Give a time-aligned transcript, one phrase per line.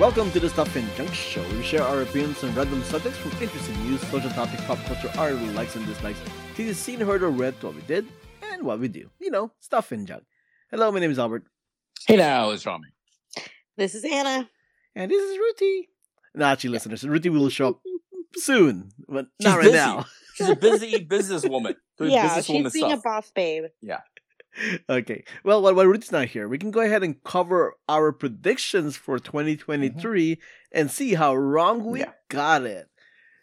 [0.00, 1.42] Welcome to the Stuff and Junk Show.
[1.50, 5.32] We share our opinions on random subjects from interesting news, social topics, pop culture, our
[5.32, 6.18] likes and dislikes,
[6.54, 8.06] things you've seen, heard, or read, what we did,
[8.50, 9.10] and what we do.
[9.18, 10.22] You know, stuff and junk.
[10.70, 11.44] Hello, my name is Albert,
[12.06, 12.88] Hey now, it's Rami.
[13.76, 14.48] This is Ana.
[14.94, 15.88] and this is Ruthy.
[16.34, 17.80] No, actually, listeners, Ruthy will show up
[18.36, 19.76] soon, but She's not right busy.
[19.76, 20.06] now.
[20.34, 23.00] She's a busy businesswoman doing yeah, businesswoman she's being stuff.
[23.00, 23.64] a boss babe.
[24.88, 25.24] Okay.
[25.44, 30.32] Well, while, while not here, we can go ahead and cover our predictions for 2023
[30.32, 30.40] mm-hmm.
[30.72, 32.12] and see how wrong we Yeah.
[32.28, 32.89] got it.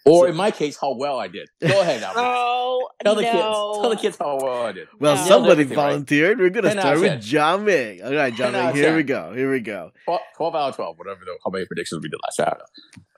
[0.07, 1.47] Or So- in my case, how well I did.
[1.61, 2.19] Go ahead, Albert.
[2.69, 3.31] Oh tell the no!
[3.31, 3.81] kids.
[3.81, 4.87] Tell the kids how well I did.
[4.99, 5.21] Well, No.
[5.25, 5.83] somebody Everything right.
[5.89, 6.39] volunteered.
[6.39, 7.19] We're gonna start with 10.
[7.21, 8.03] Jiaming.
[8.05, 8.69] All right, Jiaming.
[8.69, 9.33] of Here we go.
[9.33, 9.91] Here we go.
[10.05, 12.47] Twelve, 12 out of 12, whatever the, how many predictions we did last year.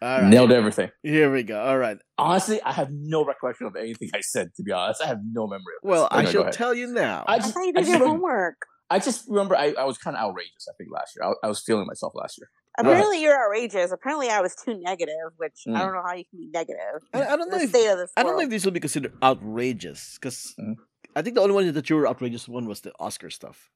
[0.02, 0.05] I.
[0.15, 0.29] All right.
[0.29, 0.91] Nailed everything.
[1.03, 1.59] Here we go.
[1.62, 1.98] All right.
[2.17, 5.01] Honestly, I have no recollection of anything I said, to be honest.
[5.01, 5.90] I have no memory of this.
[5.91, 7.24] Well, But I shall tell you now.
[7.27, 8.65] I I just, thought you I did just your remember, homework.
[8.90, 11.26] I just remember I, I was kind of outrageous, I think, last year.
[11.26, 12.49] I, I was feeling myself last year.
[12.77, 12.91] Go ahead.
[13.01, 13.91] Apparently, you're outrageous.
[13.91, 15.75] Apparently, I was too negative, which Mm.
[15.75, 17.01] I don't know how you can be negative.
[17.13, 18.43] I, I don't know The if state of this I don't know world.
[18.43, 20.75] if this will be considered outrageous because Mhm.
[21.15, 23.70] I think the only one that you were outrageous one was the Oscar stuff.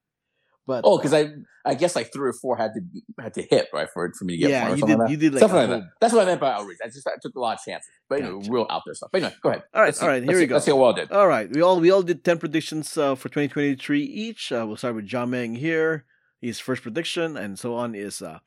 [0.65, 1.33] But Oh, because I
[1.65, 2.81] I guess like three or four had to
[3.21, 4.97] had to hit right for for me to get yeah, one or you did.
[4.99, 5.11] like that.
[5.11, 5.89] You did like Something a like that.
[5.99, 6.77] That's what I meant by outreach.
[6.81, 8.51] I just I took a lot of chances, but you know, Gotcha.
[8.53, 9.09] real out there stuff.
[9.11, 9.63] But anyway, go ahead.
[9.73, 10.53] All right, Let's see- all right, here let's we see- go.
[10.55, 11.11] Let's see how well I did.
[11.11, 14.53] All right, we all we all did ten predictions uh, for 2023 each.
[14.53, 16.05] Uh, we'll start with Jiaming here.
[16.39, 18.39] His first prediction and so on is uh,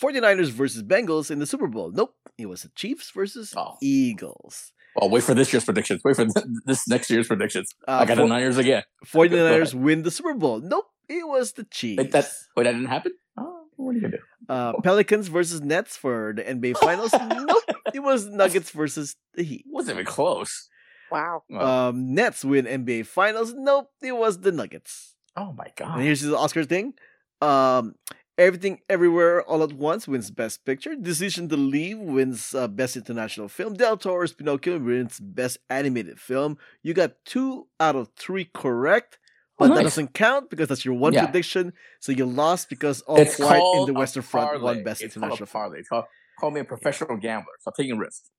[0.00, 1.90] 49ers versus Bengals in the Super Bowl.
[1.92, 3.76] Nope, it was the Chiefs versus Oh.
[3.82, 4.72] Eagles.
[5.00, 6.02] Oh, wait for this year's predictions.
[6.04, 6.26] Wait for
[6.66, 7.70] this next year's predictions.
[7.86, 8.82] Uh, I got for- the Niners again.
[9.06, 10.60] 49ers win the Super Bowl.
[10.60, 11.98] Nope, it was the Chiefs.
[11.98, 13.12] Wait, that wait, that didn't happen.
[13.36, 14.22] Oh, what are you gonna do?
[14.48, 17.12] Uh, Pelicans versus Nets for the NBA Finals.
[17.12, 17.62] nope,
[17.94, 19.64] it was Nuggets versus the Heat.
[19.68, 20.68] wasn't even close.
[21.12, 21.42] Wow.
[21.52, 23.54] Oh, Um, Nets win NBA Finals.
[23.56, 25.14] Nope, it was the Nuggets.
[25.36, 26.00] oh my And god.
[26.00, 26.94] here's the Oscar thing.
[27.40, 27.94] Um,
[28.40, 30.96] Everything Everywhere All at Once wins Best Picture.
[30.96, 33.74] Decision to Leave wins uh, Best International Film.
[33.74, 36.56] Del Toro's Pinocchio wins Best Animated Film.
[36.82, 39.18] You got two out of three correct,
[39.62, 41.26] Oh, but that doesn't count because that's your one Yeah.
[41.26, 41.74] prediction.
[42.00, 45.44] So you lost because All It's Quiet in the Western Front won Best It's International
[45.46, 45.62] Film.
[45.62, 45.80] parlay.
[45.80, 46.06] It's called,
[46.38, 47.52] call me a professional gambler.
[47.60, 48.30] Stop taking risks.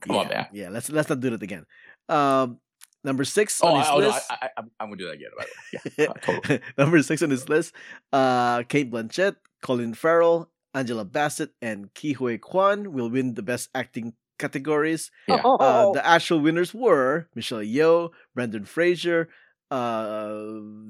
[0.00, 0.46] Come yeah, on, man.
[0.52, 1.66] Yeah, let's let's not do that again.
[2.08, 2.58] Um,
[3.04, 4.10] number six Oh, on I, his oh no.
[4.10, 5.30] I, I, I'm, I'm gonna do that again.
[5.36, 5.92] By the way.
[5.98, 6.60] Yeah, totally.
[6.78, 7.74] number six on his list.
[8.12, 13.68] Uh, Cate Blanchett, Colin Farrell, Angela Bassett, and Ke Huy Quan will win the best
[13.74, 15.10] acting categories.
[15.28, 15.40] Yeah.
[15.44, 19.28] Oh, Uh, the actual winners were Michelle Yeoh, Brendan Fraser,
[19.70, 20.28] uh,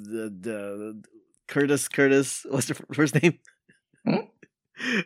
[0.08, 1.02] the the
[1.48, 2.46] Curtis Curtis.
[2.48, 3.38] What's the first name?
[4.06, 4.16] Hmm?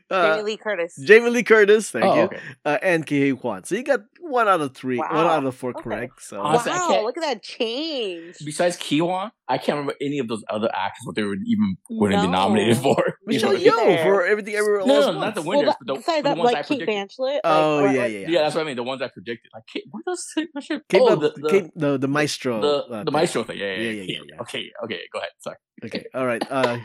[0.09, 0.97] Uh, Jamie Lee Curtis.
[1.05, 2.41] Jamie Lee Curtis, thank oh, you, okay.
[2.65, 3.65] uh, and Ke Huy Quan.
[3.65, 5.83] So you got one out of three, one out of four Okay.
[5.83, 6.23] correct.
[6.23, 8.37] So Honestly, wow, look at that change.
[8.45, 12.13] Besides Kiwan, I can't remember any of those other actors what they were even going
[12.13, 12.33] to be No.
[12.33, 12.97] nominated for.
[13.29, 13.59] You Michelle know?
[13.59, 14.05] you Yeoh there.
[14.05, 15.21] for everything everywhere all No, at no, once.
[15.21, 16.89] not the winners, that, but the, besides the that, ones I like Kate predicted.
[17.09, 17.19] Blanchett.
[17.19, 18.29] Like, Oh what- yeah, what- yeah, yeah.
[18.29, 18.77] Yeah, that's what I mean.
[18.77, 19.51] The ones I predicted.
[19.53, 20.33] Like, Kate, what does?
[20.37, 20.49] Kate,
[21.03, 22.61] oh, the, the, Kate- the the maestro.
[22.61, 23.59] the, uh, the maestro thing.
[23.59, 23.91] Yeah, yeah, Yeah, yeah.
[23.91, 24.41] yeah, yeah, yeah.
[24.43, 25.01] Okay, okay.
[25.13, 25.31] Go ahead.
[25.41, 25.57] Sorry.
[25.85, 26.43] Okay, all right.
[26.49, 26.79] Uh,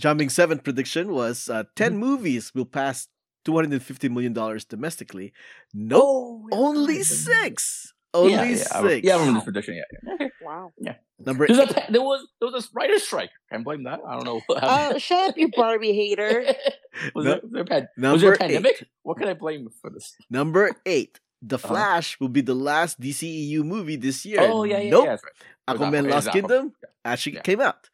[0.00, 2.00] jumping seventh prediction was uh, 10 Mm-hmm.
[2.00, 3.06] movies will pass
[3.44, 5.32] two hundred and fifty million dollars domestically.
[5.72, 7.04] No, Oh, only God.
[7.06, 7.92] six.
[8.12, 9.06] Only yeah, yeah, I, re- six.
[9.06, 9.74] yeah, I remember this prediction.
[9.82, 10.14] Yeah, yeah.
[10.14, 10.30] Okay.
[10.42, 10.72] Wow.
[11.18, 13.30] Number There's a, there was there was a writer's strike.
[13.50, 14.00] Can't blame that.
[14.06, 14.40] I don't know.
[14.46, 16.44] What Uh, shut up, you Barbie hater.
[17.14, 18.38] was, No- there, was, there pan- was there a eight.
[18.38, 18.86] pandemic?
[19.02, 20.14] What can I blame for this?
[20.30, 21.18] Number eight.
[21.42, 21.68] The Uh-huh.
[21.68, 24.40] Flash will be the last DCEU movie this year.
[24.42, 25.04] Oh yeah, yeah, nope.
[25.04, 25.10] yeah.
[25.10, 25.78] That's right.
[25.78, 26.72] Aquaman Aquaman, Lost Kingdom
[27.04, 27.42] actually Yeah.
[27.42, 27.90] came out.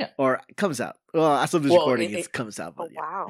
[0.00, 0.08] Yeah.
[0.18, 0.96] Or comes out.
[1.12, 2.74] Well, as of this Well, recording, it- it, it- comes out.
[2.78, 3.00] Oh, But yeah.
[3.00, 3.26] wow.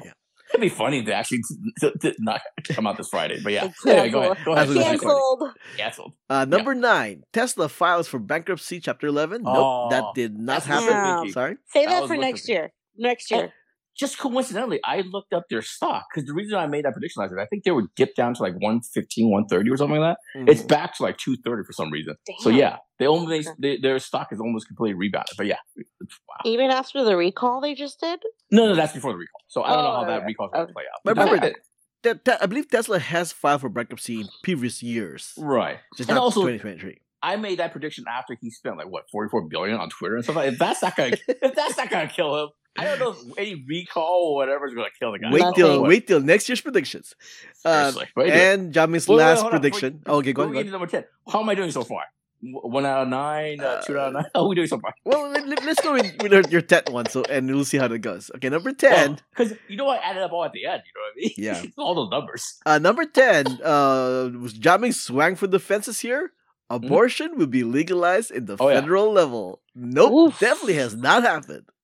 [0.55, 0.57] Yeah.
[0.57, 3.69] It'd be funny to actually t- t- t- not come out this Friday, but yeah.
[3.87, 4.37] Anyway, go ahead.
[4.45, 4.67] Go ahead.
[4.69, 5.43] That's what it's Cancelled.
[5.77, 6.13] Canceled.
[6.29, 9.43] Uh, number nine, Tesla files for bankruptcy, Chapter 11.
[9.43, 11.31] Nope, Oh, that did not that's I was happen.
[11.31, 11.57] Sorry.
[11.67, 12.71] Say That that for next year.
[12.97, 13.53] Next year.
[13.97, 17.31] Just coincidentally, I looked up their stock because the reason I made that prediction last
[17.31, 20.51] year, I think they were dipped down to like 115, 130 or something like that.
[20.51, 20.67] It's Mhm.
[20.67, 22.15] back to like 230 for some reason.
[22.39, 25.35] So yeah, they almost they, their stock is almost completely rebounded.
[25.37, 26.35] But yeah, wow.
[26.43, 28.19] Even after the recall they just did?
[28.51, 29.41] No, no, that's before the recall.
[29.47, 30.25] So I don't know Oh, how that okay.
[30.25, 30.99] recall is going to play out.
[31.05, 31.55] But But remember, that-
[32.03, 35.79] Te- Te- I believe Tesla has filed for bankruptcy in previous years, right?
[35.97, 36.99] just And not also- 2023.
[37.25, 40.35] I made that prediction after he spent like what 44 billion on Twitter and stuff.
[40.35, 43.37] Like, if that's not gonna, if that's not gonna kill him, I don't know if
[43.37, 45.31] any recall or whatever is gonna kill the guy.
[45.31, 45.55] Wait Nothing.
[45.55, 47.15] till wait till next year's predictions.
[47.63, 48.07] Uh, Seriously.
[48.15, 48.39] But anyway.
[48.53, 49.97] and Jammy's Wait, wait, last hold prediction.
[49.97, 50.63] Before- okay, go before on.
[50.63, 50.71] Go on.
[50.71, 51.05] number 10.
[51.31, 52.03] How am I doing so far?
[52.41, 54.25] One out of nine, uh, two out of nine.
[54.35, 54.93] How are we doing so far?
[55.03, 57.87] Well, let, us go with, with your- your 10th one, so and we'll see how
[57.87, 58.29] that goes.
[58.35, 59.17] Okay, number 10.
[59.31, 60.83] Because you know I added up all at the end.
[60.85, 61.31] You know what I mean?
[61.37, 61.63] Yeah.
[61.83, 62.59] all those numbers.
[62.65, 66.33] Uh, number 10 uh, was Jiaming swang for the fences here.
[66.69, 68.57] Abortion will be legalized in the?
[68.59, 68.81] Oh, yeah.
[68.81, 69.61] federal level.
[69.75, 70.39] Nope, Oof.
[70.39, 71.65] definitely has not happened.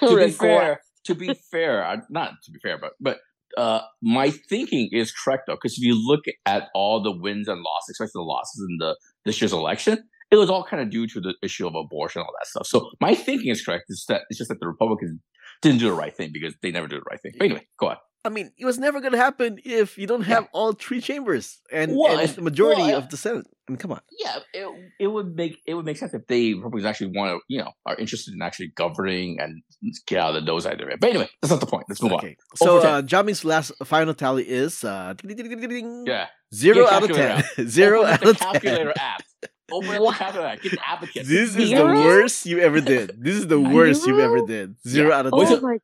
[0.00, 3.18] To be fair, to be fair, not to be fair, but but
[3.56, 7.60] uh, my thinking is correct though, because if you look at all the wins and
[7.60, 9.98] losses, especially the losses in the this year's election,
[10.30, 12.66] it was all kind of due to the issue of abortion and all that stuff.
[12.66, 13.84] So my thinking is correct.
[13.88, 15.18] It's that it's just that the Republicans
[15.62, 17.32] didn't do the right thing because they never do the right thing.
[17.38, 17.96] But anyway, go on.
[18.24, 21.60] I mean, it was never going to happen if you don't have all three chambers
[21.72, 23.46] and, Well, and the majority well, of the Senate.
[23.68, 24.00] I mean, come on.
[24.18, 24.66] Yeah, it,
[24.98, 27.70] it would make it would make sense if they Republicans actually want to, you know,
[27.86, 29.62] are interested in actually governing and
[30.06, 30.86] get out of the nose idea.
[30.98, 31.84] But anyway, that's not the point.
[31.88, 32.18] Let's move on.
[32.20, 32.36] Okay.
[32.56, 37.42] So, Over uh, Jiaming's last final tally is uh, Yeah, zero Get out of calculator
[37.56, 37.68] ten.
[37.68, 38.52] Zero out of ten.
[38.52, 39.22] calculator app.
[39.70, 40.62] Open up the calculator.
[40.62, 41.26] Get the advocate.
[41.26, 43.22] This is the worst you ever did.
[43.22, 44.76] This is the worst you've ever did.
[44.86, 45.18] Zero Yeah.
[45.18, 45.58] out of ten.
[45.58, 45.78] Oh my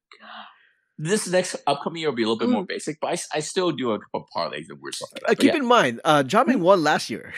[0.99, 2.69] this next upcoming year will be a little bit more Mm.
[2.69, 5.31] basic, but I still do a couple of parlays and weird stuff like that.
[5.31, 5.57] Uh, keep yeah.
[5.59, 7.35] in mind, uh, Jiaming won last year.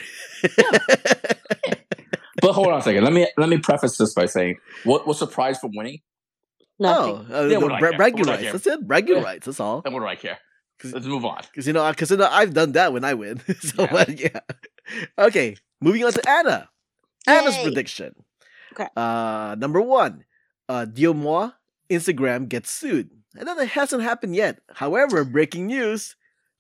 [2.42, 3.04] but hold on a second.
[3.04, 6.00] Let me let me preface this by saying what was surprised from winning,
[6.78, 7.26] nothing.
[7.30, 7.96] oh, uh, Yeah, the what do I bra- care?
[7.98, 8.52] bragging What do I rights.
[8.52, 8.86] That's it.
[8.86, 9.22] Bragging Yeah.
[9.22, 9.46] rights.
[9.46, 9.82] That's all.
[9.84, 10.38] and what do I care?
[10.84, 11.40] Let's move on.
[11.50, 13.40] Because you know, because you know, I've done that when I win.
[13.60, 13.94] so Yeah.
[13.94, 14.40] uh, yeah.
[15.18, 16.68] Okay, moving on to Ana.
[17.26, 18.14] Ana's prediction.
[18.72, 18.86] Okay.
[18.94, 20.24] Uh, number one,
[20.68, 21.54] uh, Diomois
[21.90, 23.10] Instagram gets sued.
[23.38, 24.58] And that hasn't happened yet.
[24.74, 26.16] However, breaking news: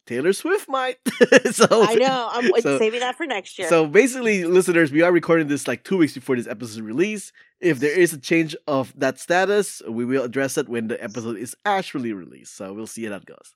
[0.06, 0.96] Taylor Swift might.
[1.52, 2.28] so I know.
[2.32, 3.68] I'm so- saving that for next year.
[3.68, 7.32] So basically, listeners, we are recording this like two weeks before this episode release.
[7.60, 11.36] If there is a change of that status, we will address it when the episode
[11.38, 12.54] is actually released.
[12.56, 13.54] So we'll see how that goes.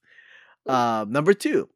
[0.66, 1.68] Uh, number two,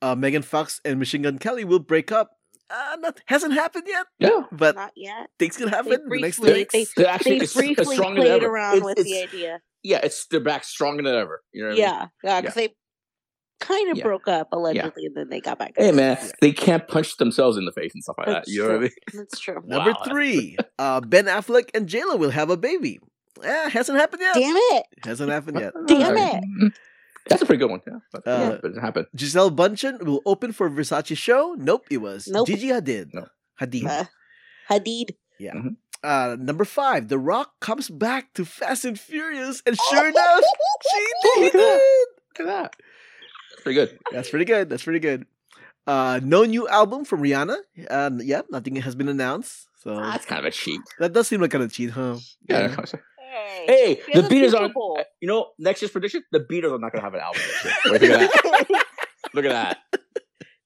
[0.00, 2.30] uh, Megan Fox and Machine Gun Kelly will break up.
[2.70, 5.28] Uh, that hasn't happened yet, Yeah, but Not yet.
[5.38, 8.26] things can They happen the next two they, they're actually they it's, it's briefly played
[8.28, 8.46] ever.
[8.46, 9.60] around It's- with the idea.
[9.82, 11.42] Yeah, it's they're back stronger than ever.
[11.52, 11.82] You know what I mean?
[11.82, 12.68] Yeah, yeah, because they
[13.60, 14.04] kind of Yeah.
[14.04, 15.72] broke up allegedly, and then they got back.
[15.76, 18.32] Hey man, they can't punch themselves in the face and stuff like that.
[18.32, 18.90] That's You know what I mean?
[19.14, 19.54] That's true.
[19.66, 22.98] Number Wow, that's three, uh, Ben Affleck and JLo will have a baby.
[23.42, 24.34] Eh, hasn't happened yet.
[24.34, 24.84] Damn it!
[25.04, 25.72] Hasn't happened yet.
[25.86, 26.72] Damn it.
[27.28, 27.80] That's a pretty good one.
[27.86, 29.06] Yeah, but, Uh, yeah, but it happened.
[29.16, 31.54] Gisele Bündchen will open for Versace show.
[31.58, 32.46] Nope, it was Nope.
[32.48, 33.10] Gigi Hadid.
[33.14, 33.26] No.
[33.60, 33.86] Hadid.
[33.86, 34.04] Uh,
[34.70, 35.10] Hadid.
[36.02, 40.44] Uh, number five, The Rock comes back to Fast and Furious, and sure enough,
[40.90, 41.54] she did.
[41.54, 42.76] Look at that.
[43.50, 43.98] That's pretty good.
[44.10, 44.68] That's pretty good.
[44.68, 45.26] That's pretty good.
[45.86, 47.56] Uh, no new album from Rihanna.
[47.90, 49.68] Uh, yeah, nothing has been announced.
[49.82, 50.80] So That's kind of a cheat.
[51.00, 52.16] that does seem like kind of cheat, huh?
[52.48, 52.68] Yeah.
[52.68, 52.84] Yeah.
[53.66, 55.04] Hey, Hey, the Beatles are.
[55.20, 57.40] You know, next year's prediction: the Beatles are not going to have an album.
[57.46, 57.74] This year.
[57.92, 58.84] Wait, look at that.
[59.34, 59.48] Look at
[59.92, 60.01] that.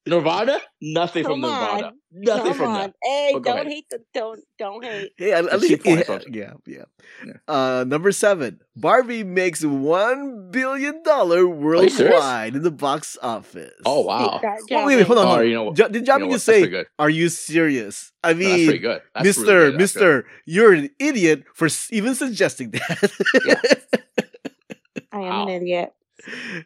[0.07, 1.75] Nirvana, nothing from Come on.
[1.77, 1.93] Nirvana.
[2.19, 2.81] Nothing Come from on.
[2.81, 2.93] them.
[3.03, 3.67] Hey, Well, don't ahead.
[3.67, 5.11] hate the don't don't hate.
[5.19, 6.85] Hey, at, at least yeah, yeah, yeah,
[7.27, 7.33] Yeah.
[7.47, 13.73] Uh, number seven, Barbie makes one billion dollar worldwide in the box office.
[13.85, 14.39] Oh wow!
[14.41, 15.47] Take that, Wait, wait, wait, hold on, Oh, hold on.
[15.47, 15.77] you know what?
[15.77, 19.03] Jo- did You know just say, "Are you serious?" I No, that's mean, pretty good.
[19.15, 19.81] That's Mister, really good.
[19.81, 20.01] That's good.
[20.01, 23.11] Mister, you're an idiot for even suggesting that.
[25.13, 25.43] I am Wow.
[25.45, 25.93] an idiot.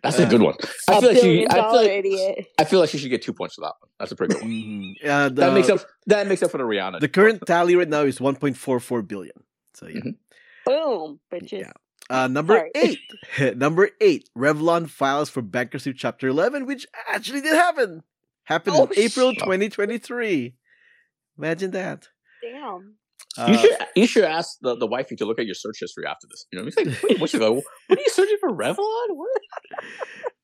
[0.02, 0.54] That's a good one.
[0.88, 1.22] I feel like she.
[1.22, 2.46] billion I feel like, idiot.
[2.58, 3.90] I feel like she should get two points for that one.
[3.98, 4.94] That's a pretty good one.
[5.04, 5.80] Uh, the, that makes up.
[6.06, 7.00] That makes up for the Rihanna.
[7.00, 9.34] the current tally right now is 1.44 billion.
[9.74, 10.00] So yeah.
[10.00, 10.14] Mhm.
[10.66, 11.60] Boom, bitches.
[11.60, 11.72] Yeah.
[12.08, 12.70] Uh, number Sorry.
[13.38, 13.56] eight.
[13.56, 14.28] number eight.
[14.36, 18.02] Revlon files for bankruptcy chapter 11, which actually did happen.
[18.44, 20.54] Happened Oh, in April 2023.
[21.38, 22.08] Imagine that.
[22.42, 22.94] Damn.
[23.38, 23.76] Uh, you should.
[23.96, 26.46] You should ask the, the wifey to look at your search history after this.
[26.52, 26.74] You know, what?
[26.76, 27.62] It's like, wait, what's going?
[27.86, 28.50] What are you searching for?
[28.50, 28.76] Revlon?
[29.10, 29.28] What?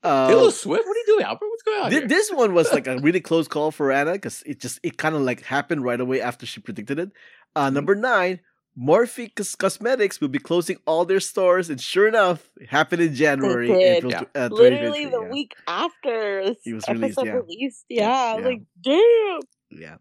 [0.03, 0.87] uh, Taylor Swift?
[0.87, 1.47] What are you doing, Albert?
[1.49, 2.07] What's going on here?
[2.07, 5.15] this one was like a really close call for Ana because it just it kind
[5.17, 7.09] of like happened right away after she predicted it.
[7.09, 7.63] Mm-hmm.
[7.63, 8.41] Uh, number nine,
[8.79, 13.73] Morphe Cosmetics will be closing all their stores, and sure enough, it happened in January.
[13.73, 14.23] April, Yeah.
[14.35, 15.29] uh, Literally the yeah.
[15.31, 17.33] week after It was released, episode yeah.
[17.33, 17.85] released.
[17.89, 18.49] Yeah, I was Yeah.
[18.49, 19.41] like, damn.
[19.81, 19.97] Yeah.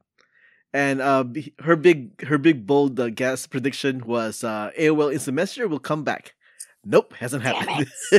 [0.76, 1.24] And uh,
[1.64, 6.04] her big, her big bold uh, guess prediction was uh, AOL Instant Messenger will come
[6.04, 6.36] back.
[6.84, 7.88] Nope, hasn't happened.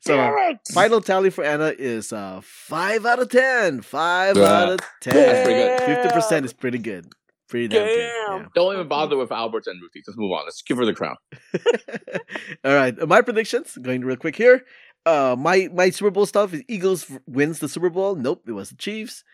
[0.00, 0.58] so uh, Damn it.
[0.74, 3.80] final tally for Ana is uh, five out of ten.
[3.80, 4.44] Five Yeah.
[4.52, 5.14] out of ten.
[5.14, 5.80] That's pretty good.
[5.82, 7.06] Fifty percent is pretty good.
[7.48, 8.42] Pretty damn Damn.
[8.42, 8.48] good.
[8.54, 10.02] Don't even bother with Alberts and Ruthy.
[10.06, 10.44] Let's move on.
[10.44, 11.16] Let's give her the crown.
[12.64, 14.64] All right, my predictions going real quick here.
[15.06, 18.16] Uh, my my Super Bowl stuff is Eagles wins the Super Bowl.
[18.16, 19.24] Nope, it was the Chiefs.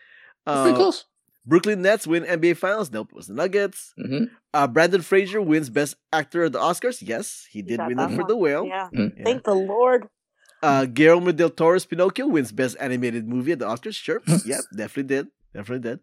[0.45, 1.05] That's pretty Uh, close.
[1.45, 2.91] Brooklyn Nets win NBA Finals.
[2.91, 3.93] Nope, it was the Nuggets.
[3.97, 7.01] hmm Uh, Brendan Fraser wins Best Actor at the Oscars.
[7.01, 8.27] Yes, he did win that it for one.
[8.27, 8.65] The Whale.
[8.65, 8.89] Yeah.
[8.93, 9.09] Yeah.
[9.23, 10.07] Thank the Lord.
[10.63, 13.93] Uh, Guillermo del Toro's Pinocchio wins Best Animated Movie at the Oscars.
[13.93, 15.99] Sure, yep, definitely did, definitely did.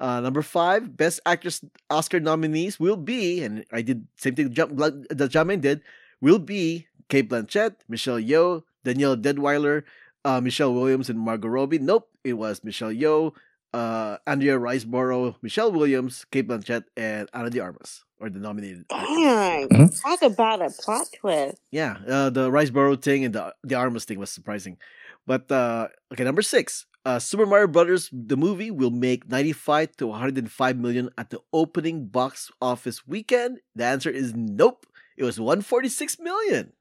[0.00, 4.76] Uh, number five, Best Actress Oscar nominees will be, and I did same thing Jam-
[4.76, 5.82] that Jamin did,
[6.20, 9.82] will be Cate Blanchett, Michelle Yeoh, Danielle Deadwyler,
[10.24, 11.78] uh, Michelle Williams, and Margot Robbie.
[11.78, 13.32] Nope, it was Michelle Yeoh,
[13.74, 18.84] uh, Andrea Riseborough, Michelle Williams, Cate Blanchett, and Ana de Armas, or the nominated.
[18.90, 19.08] actors.
[19.16, 19.68] Dang.
[19.68, 20.02] Mhm.
[20.02, 21.58] Talk about a plot twist.
[21.70, 24.78] Yeah, uh, the Riseborough thing and the the Armas thing was surprising.
[25.26, 26.86] But uh, okay, number six.
[27.04, 32.06] Uh, Super Mario Brothers the movie will make 95 to 105 million at the opening
[32.08, 33.60] box office weekend.
[33.76, 34.86] The answer is nope.
[35.16, 36.72] It was 146 million.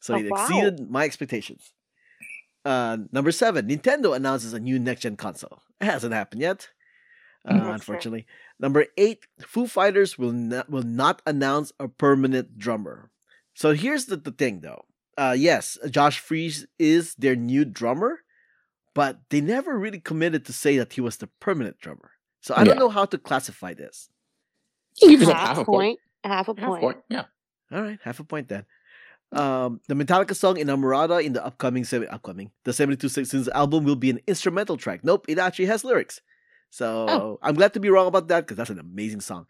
[0.00, 0.42] So Oh, it wow.
[0.42, 1.72] exceeded my expectations.
[2.66, 5.62] Uh, number seven, Nintendo announces a new next gen console.
[5.80, 6.68] It hasn't happened yet,
[7.46, 7.72] uh, That's true.
[7.74, 8.26] unfortunately.
[8.58, 13.10] Number eight, Foo Fighters will not will not announce a permanent drummer.
[13.54, 14.82] So here's the, the thing, though.
[15.16, 18.20] Uh, yes, Josh Freese is their new drummer,
[18.94, 22.10] but they never really committed to say that he was the permanent drummer.
[22.40, 24.10] So I don't know how to classify this.
[25.00, 25.98] You give half, half a a point.
[25.98, 25.98] point.
[26.24, 26.82] Half a Half point.
[26.82, 26.98] point.
[27.08, 27.24] Yeah.
[27.72, 28.64] All right, half a point then.
[29.32, 33.96] Um, the Metallica song Inamorata in the upcoming seven upcoming the 72 Sixteens album will
[33.96, 35.00] be an instrumental track.
[35.02, 36.20] Nope, it actually has lyrics.
[36.70, 37.38] So Oh.
[37.42, 39.46] I'm glad to be wrong about that because that's an amazing song.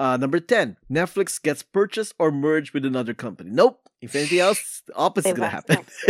[0.00, 3.50] Uh, number 10, Netflix gets purchased or merged with another company.
[3.52, 3.80] Nope.
[4.00, 5.78] If anything else, the opposite is gonna happen.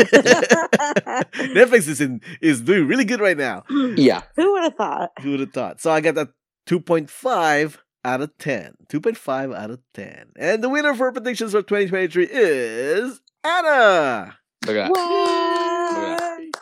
[1.56, 3.64] Netflix is in is doing really good right now.
[3.96, 4.22] Yeah.
[4.36, 5.10] Who would have thought?
[5.22, 5.80] Who would have thought?
[5.80, 6.28] So I got that
[6.66, 8.74] 2.5 out of 10.
[8.88, 10.32] 2.5 out of 10.
[10.36, 14.36] And the winner for predictions for 2023 is Ana.
[14.66, 14.90] Look at that.
[14.90, 16.54] What?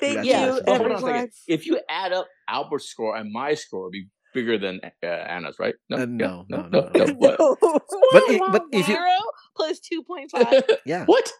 [0.00, 0.46] Thank Yeah.
[0.46, 1.00] you, So hold on a everyone.
[1.14, 1.30] second.
[1.48, 5.56] If you add up Albert's score and my score, it'd be bigger than uh, Ana's,
[5.58, 5.74] right?
[5.92, 6.04] Uh, Yeah.
[6.06, 7.04] no, no, no, no.
[7.04, 7.12] no.
[7.14, 7.36] What?
[7.38, 9.10] But i- but if you- Zero
[9.62, 10.62] plus two point five.
[10.84, 11.04] Yeah.
[11.06, 11.30] what?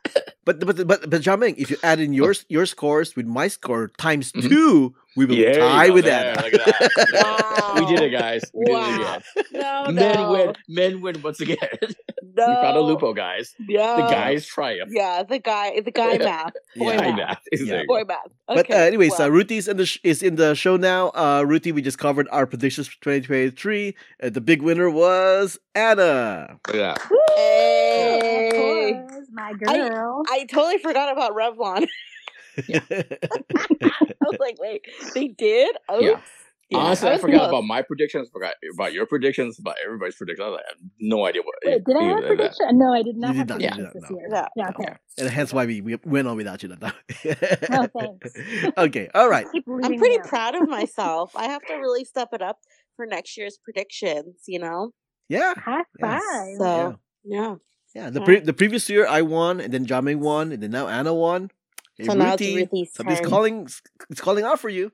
[0.45, 3.91] But but but but Jiaming, if you add in your your scores with my score
[3.99, 4.49] times Mhm.
[4.49, 6.43] two, we will There you tie with There, Ana.
[6.43, 7.11] look at that.
[7.14, 7.49] Wow.
[7.79, 8.43] We did it, guys.
[8.52, 9.23] We did it again.
[9.52, 10.33] No, Men no.
[10.33, 10.49] win.
[10.69, 11.59] Men win once again.
[12.35, 12.49] No.
[12.49, 13.52] we found a loophole, guys.
[13.69, 13.97] Yeah.
[13.97, 14.91] The guys triumph.
[14.91, 16.55] Yeah, the guy, the guy math.
[16.76, 17.00] Boy Yeah.
[17.12, 17.17] Math.
[17.17, 17.43] math.
[17.52, 17.64] Yeah.
[17.67, 18.14] There Boy go.
[18.14, 18.31] math.
[18.49, 21.09] But uh, anyways, well, uh, Ruthy's in the sh- is in the show now.
[21.12, 23.95] Uh, Ruthy, we just covered our predictions for 2023.
[24.23, 26.57] Uh, the big winner was Ana.
[26.69, 26.99] Look at.
[27.37, 27.82] Hey.
[29.39, 30.23] Of course, my girl.
[30.31, 31.89] I totally forgot about Revlon.
[32.59, 35.77] I was like, wait, they did?
[35.89, 36.21] Oh, Yeah.
[36.75, 37.49] Honestly, I was forgot close.
[37.51, 38.31] about my predictions.
[38.33, 39.59] Forgot about your predictions.
[39.59, 40.47] About everybody's predictions.
[40.47, 41.55] I, was like, I have no idea what.
[41.67, 42.79] Wait, did I have of that- prediction?
[42.79, 44.17] No, I did not You have did not, you predictions did this no.
[44.17, 44.29] year.
[44.33, 44.47] Yeah.
[44.57, 44.71] Yeah, No.
[44.87, 44.95] okay.
[45.19, 46.95] and hence why we, we went on without you that time.
[47.95, 48.73] Oh, thanks.
[48.79, 49.47] okay, all right.
[49.55, 51.37] I'm pretty me proud of myself.
[51.37, 52.57] I have to really step it up
[52.97, 54.93] for next year's predictions, you know?
[55.29, 55.53] Yeah.
[55.55, 56.23] High Yes.
[56.23, 56.57] five.
[56.59, 57.41] So, Yeah.
[57.43, 57.55] yeah.
[57.95, 58.11] Yeah.
[58.11, 61.13] The pre- the previous year I won, and then Jiaming won, and then now Ana
[61.15, 61.51] won.
[61.99, 63.29] Hey, So now it's Ruthy, Ruthy's something's turn.
[63.31, 63.69] calling.
[64.11, 64.93] It's calling out for you.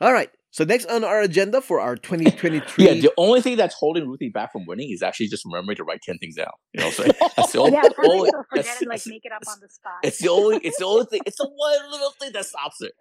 [0.00, 0.30] All right.
[0.50, 2.84] So next on our agenda for our 2023.
[2.84, 5.84] Yeah, the only thing that's holding Ruthy back from winning is actually just remembering to
[5.84, 6.48] write ten things down.
[6.74, 7.72] You know, what I'm saying that's the only.
[7.72, 9.92] Yeah, sometimes only- you'll forget that's- and like make it up on the spot.
[10.02, 10.56] It's the only.
[10.58, 11.20] It's the only thing.
[11.26, 12.92] It's the one little thing that stops it.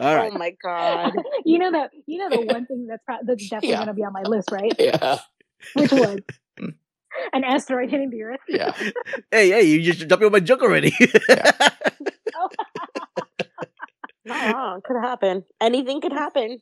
[0.00, 0.32] All oh right.
[0.34, 1.12] Oh my God.
[1.44, 3.76] you know that you know the one thing that's, pro- that's definitely Yeah.
[3.76, 4.72] going to be on my list, right?
[4.78, 5.18] Yeah,
[5.74, 6.18] Which was.
[7.32, 8.40] an asteroid hitting the Earth.
[8.48, 8.72] yeah.
[9.30, 10.94] Hey, hey, you just jumping on my joke already.
[14.24, 14.80] Not wrong.
[14.84, 15.44] Could happen.
[15.60, 16.58] Anything could happen.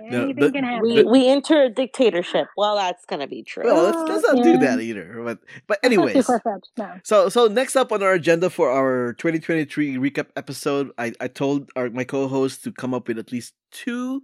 [0.00, 0.82] No, Anything the- can happen.
[0.82, 2.48] We we enter a dictatorship.
[2.56, 3.64] Well, that's gonna be true.
[3.64, 5.20] well, let's, let's not do that either.
[5.22, 6.92] But but That's not too anyways, far-fetched, no.
[7.04, 11.70] so so next up on our agenda for our 2023 recap episode, I I told
[11.76, 14.22] our my co-host to come up with at least two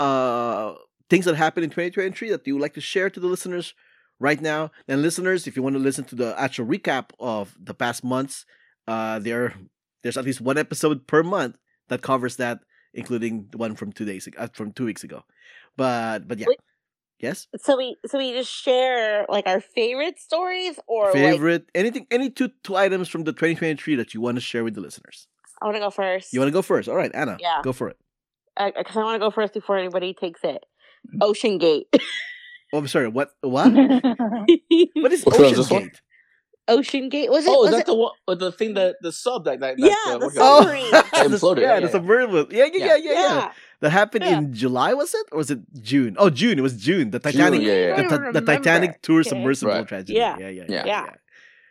[0.00, 0.74] uh
[1.08, 3.72] things that happened in 2023 that you would like to share to the listeners
[4.20, 4.70] right now.
[4.86, 8.44] And listeners, if you want to listen to the actual recap of the past months,
[8.86, 9.54] uh there
[10.02, 11.56] there's at least one episode per month
[11.88, 12.60] that covers that,
[12.94, 15.22] including the one from two days uh, from two weeks ago.
[15.76, 16.46] But but yeah.
[16.48, 16.58] Wait.
[17.20, 17.48] Yes?
[17.56, 22.30] So we so we just share like our favorite stories or like favorite anything any
[22.30, 25.26] two two items from the 2023 that you want to share with the listeners
[25.60, 26.32] I want to go first.
[26.32, 27.60] you want to go first all right anna Yeah.
[27.64, 27.96] go for it
[28.56, 30.64] because I want to go first before anybody takes it.
[31.20, 31.86] Ocean Gate.
[32.72, 33.72] oh i'm sorry what what
[35.00, 35.82] what is Which one ocean one?
[35.84, 36.00] gate
[36.70, 37.48] Ocean Gate was it?
[37.48, 37.86] Oh, was is that it?
[37.86, 38.12] the one?
[38.26, 40.58] The thing that the sub that that Yeah, that's, uh, the what do you call
[40.58, 40.64] it?
[40.64, 40.92] submarine.
[40.92, 41.60] That imploded.
[41.62, 41.92] yeah, Yeah, the yeah.
[41.92, 42.96] submersible yeah yeah yeah Yeah.
[42.96, 43.52] yeah, yeah, yeah.
[43.80, 44.38] that happened Yeah.
[44.38, 47.62] in july was it or was it june oh june it was june the titanic
[47.62, 48.02] yeah, yeah.
[48.02, 49.28] The, the titanic tour Okay.
[49.30, 49.88] submersible Right.
[49.88, 50.36] tragedy Yeah.
[50.38, 50.86] yeah yeah Yeah.
[50.86, 51.06] Yeah.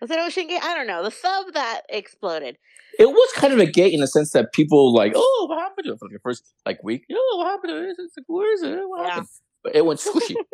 [0.02, 0.62] Was it Ocean Gate?
[0.64, 1.04] I don't know.
[1.04, 2.58] The sub that exploded.
[3.00, 5.86] It was kind of a gate in the sense that people like, oh, what happened
[5.86, 7.06] to it for like the first like week?
[7.12, 7.96] Oh, what happened to it?
[7.98, 8.80] It's like, where is it?
[8.88, 9.10] What Yeah.
[9.10, 9.28] happened?
[9.64, 10.36] But it went squishy.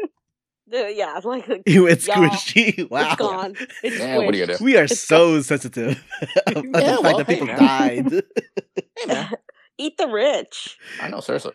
[0.68, 3.56] The- yeah, it's like you went squishy wow it's gone.
[3.84, 4.64] It's Yeah, what are you gonna do?
[4.64, 6.04] we are It's so sensitive
[6.48, 7.58] of the Yeah, fact that hey, people man.
[7.58, 8.12] died
[9.00, 9.30] hey man,
[9.78, 10.78] Eat the rich.
[11.02, 11.54] I know seriously.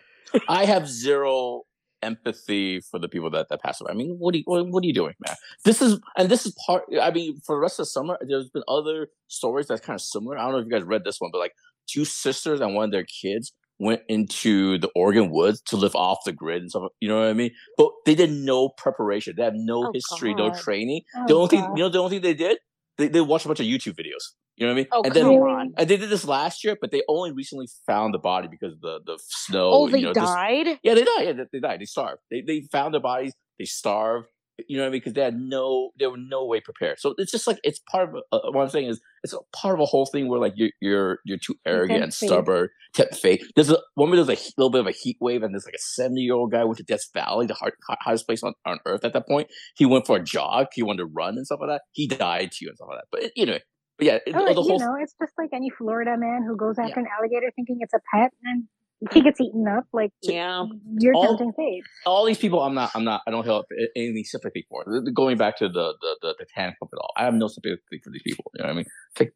[0.48, 1.62] I have zero
[2.02, 3.90] empathy for the people that that pass away.
[3.90, 5.36] I mean, what are you what, what are you doing, man?
[5.64, 6.84] This is and this is part.
[7.00, 10.00] I mean, for the rest of the summer, there's been other stories that's kind of
[10.02, 10.36] similar.
[10.38, 11.52] I don't know if you guys read this one, but like
[11.88, 16.18] two sisters and one of their kids went into the Oregon woods to live off
[16.24, 16.90] the grid and stuff.
[17.00, 17.50] You know what I mean?
[17.76, 19.34] But they did no preparation.
[19.36, 21.02] They have no Oh, history, no training.
[21.16, 22.58] Oh, the only thing you know, the only thing they did,
[22.98, 24.24] they they watched a bunch of YouTube videos.
[24.56, 24.86] You know what I mean?
[24.90, 25.72] Oh, and then on.
[25.76, 28.80] and they did this last year, but they only recently found the body because of
[28.80, 29.70] the the snow.
[29.72, 30.66] Oh, they you know, this- died?
[30.82, 31.22] yeah, they died.
[31.26, 31.80] Yeah, they, they died.
[31.80, 32.20] They starved.
[32.30, 33.32] They they found their bodies.
[33.60, 34.26] They starved.
[34.66, 35.00] You know what I mean?
[35.00, 36.98] Because they had no, they were no way prepared.
[36.98, 39.74] So it's just like it's part of uh, what I'm saying is it's a part
[39.74, 43.44] of a whole thing where like you're you're you're too arrogant and stubborn, tempt fate.
[43.54, 45.74] There's a one where there's a little bit of a heat wave, and there's like
[45.74, 48.78] a 70 year old guy went to Death Valley, the hard, hottest place on, on
[48.86, 49.48] earth at that point.
[49.76, 50.66] He went for a jog.
[50.74, 51.82] He wanted to run and stuff like that.
[51.92, 53.06] He died too and stuff like that.
[53.10, 53.58] But you know,
[53.98, 56.56] but yeah, it, Oh, the you whole know, it's just like any Florida man who
[56.56, 58.64] goes after an alligator thinking it's a pet and
[59.12, 59.84] he gets eaten up.
[59.92, 60.64] Like, Yeah.
[60.98, 61.82] you're All- tempting fate.
[62.06, 63.62] all these people, I'm not, I'm not, I don't have
[63.96, 64.84] any sympathy for.
[65.14, 68.00] Going back to the the the, the tan club at all, I have no sympathy
[68.02, 68.50] for these people.
[68.54, 68.86] You know what I mean?
[69.12, 69.34] It's like,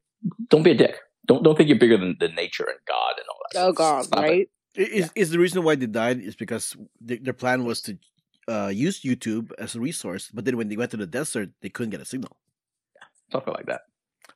[0.48, 0.96] don't be a dick.
[1.26, 3.58] Don't don't think you're bigger than, than nature and God and all that.
[3.60, 3.76] Oh, stuff.
[3.76, 4.48] God, Stop right?
[4.76, 6.74] I- Is, is the reason why they died is because
[7.06, 7.98] th- their plan was to
[8.48, 11.68] uh, use YouTube as a resource, but then when they went to the desert, they
[11.68, 12.32] couldn't get a signal.
[12.96, 13.82] Yeah, something like that.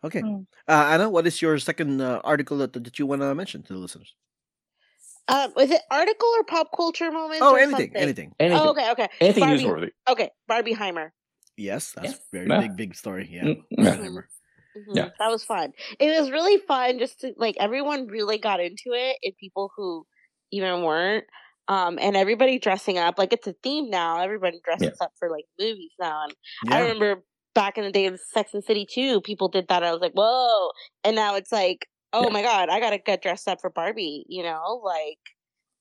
[0.05, 0.45] Okay, Hmm.
[0.69, 3.73] uh, Ana, what is your second uh, article that, that you want to mention to
[3.73, 4.15] the listeners?
[5.29, 7.41] Um, was it article or pop culture moments?
[7.43, 7.97] Oh, or anything, something?
[7.97, 8.33] anything.
[8.39, 9.09] Anything, Oh, okay, okay.
[9.21, 9.91] anything Barbie, newsworthy.
[10.09, 11.11] Okay, Barbieheimer.
[11.57, 12.19] Yes, that's Yeah.
[12.33, 12.61] very Yeah.
[12.61, 13.29] big, big story.
[13.31, 13.91] Yeah, Mm, yeah.
[13.91, 14.29] Oppenheimer.
[14.77, 15.09] Mhm, Yeah.
[15.19, 15.73] That was fun.
[15.99, 20.07] It was really fun just to like everyone really got into it and people who
[20.53, 21.25] even weren't.
[21.69, 24.21] Um, and everybody dressing up like it's a theme now.
[24.21, 26.25] Everybody dresses up for like movies now.
[26.27, 26.35] And
[26.73, 29.83] I remember back in the day of Sex and City too, people did that.
[29.83, 30.71] I was like, whoa.
[31.03, 32.31] And now it's like, oh Yeah.
[32.33, 34.81] my God, I gotta get dressed up for Barbie, you know?
[34.85, 35.19] Like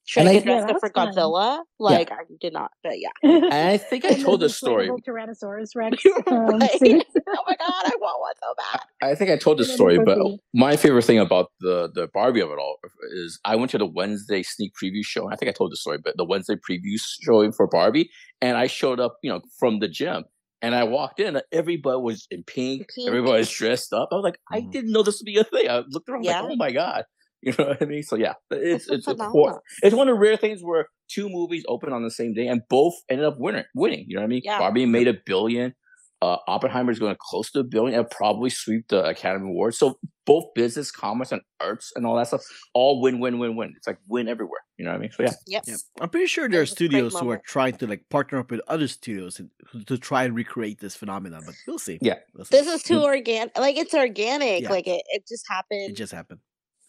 [0.07, 1.15] should And I I- get dressed that up for was fun.
[1.15, 1.59] Godzilla?
[1.79, 3.09] Like I did not, but yeah.
[3.23, 4.87] And I think I told the this story.
[4.87, 6.03] Tyrannosaurus Rex.
[6.27, 6.69] Um, right.
[6.81, 8.81] oh my God, I want one so bad.
[9.01, 10.19] I think I told this story, but
[10.53, 12.77] my favorite thing about the the Barbie of it all
[13.13, 15.27] is I went to the Wednesday sneak preview show.
[15.31, 18.67] I think I told the story, but the Wednesday preview showing for Barbie, and I
[18.67, 20.25] showed up, you know, from the gym,
[20.65, 21.39] and I walked in.
[21.51, 22.89] Everybody was in pink.
[22.95, 23.07] Pink.
[23.07, 24.09] Everybody was dressed up.
[24.11, 24.71] I was like, I Mhm.
[24.71, 25.69] didn't know this would be a thing.
[25.69, 26.41] I looked around, Yeah.
[26.41, 27.05] like, oh my god,
[27.41, 28.03] you know what I mean?
[28.03, 31.29] So yeah, it's It's a it's a it's one of the rare things where two
[31.29, 33.65] movies open on the same day and both ended up winning.
[33.75, 34.41] Winning, you know what I mean?
[34.43, 34.59] Yeah.
[34.59, 35.73] Barbie made a billion.
[36.21, 39.77] Uh, Oppenheimer is going close to a billion and probably sweep the Academy Awards.
[39.77, 42.41] So both business, commerce, and arts and all that stuff
[42.73, 43.73] all win, win, win, win.
[43.77, 44.61] It's like win everywhere.
[44.77, 45.11] You know what I mean?
[45.11, 45.63] So yeah, Yep.
[45.67, 45.75] Yeah.
[46.01, 48.39] I'm pretty sure there are was a great studios who are trying to like partner
[48.39, 49.49] up with other studios and-
[49.87, 51.99] to try and recreate this phenomenon, but we'll see.
[52.01, 52.15] Yeah.
[52.33, 52.57] We'll see.
[52.57, 53.57] This is too organic.
[53.57, 54.63] Like it's organic.
[54.63, 54.69] Yeah.
[54.71, 55.89] Like it, it just happened.
[55.91, 56.39] it just happened.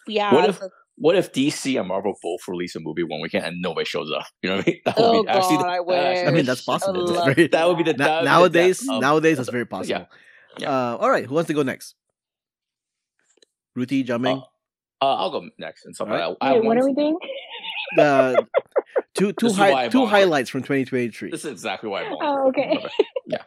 [0.06, 0.32] yeah.
[0.32, 3.60] What if- so- what if DC and Marvel both release a movie one weekend and
[3.62, 4.26] nobody shows up?
[4.42, 4.80] You know what I mean?
[4.86, 5.56] That would oh be actually.
[5.58, 7.06] God, I that actually- I mean, that's possible.
[7.06, 7.98] That's very- that would be the that.
[7.98, 10.00] Na- that would be the nowadays, nowadays, that's very possible.
[10.00, 10.06] Yeah.
[10.58, 10.70] Yeah.
[10.70, 11.94] Uh, all right, who wants to go next?
[13.76, 14.38] Ruthy, jumping.
[15.02, 16.30] Uh, I'll go next and something Alright.
[16.30, 16.46] like that.
[16.46, 17.18] I Wait, what one- are we doing?
[17.98, 18.34] Uh,
[19.14, 20.10] two two This is why high, two bought it.
[20.10, 21.30] highlights from 2023.
[21.30, 22.26] This is exactly why I bought it.
[22.26, 22.86] Oh, okay.
[23.28, 23.42] Yeah.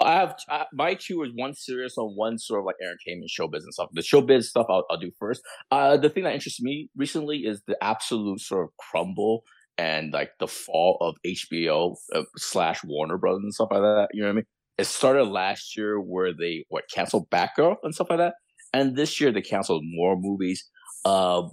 [0.00, 3.62] I have uh, my two is one serious on one sort of like entertainment showbiz
[3.62, 3.88] and stuff.
[3.92, 5.42] The showbiz stuff I'll, I'll do first.
[5.70, 9.44] Uh, the thing that interests me recently is the absolute sort of crumble
[9.78, 14.08] and like the fall of HBO uh, slash Warner Brothers and stuff like that.
[14.12, 14.44] You know what I mean?
[14.78, 18.34] It started last year where they what canceled Batgirl and stuff like that,
[18.74, 20.68] and this year they canceled more movies.
[21.06, 21.48] Uh,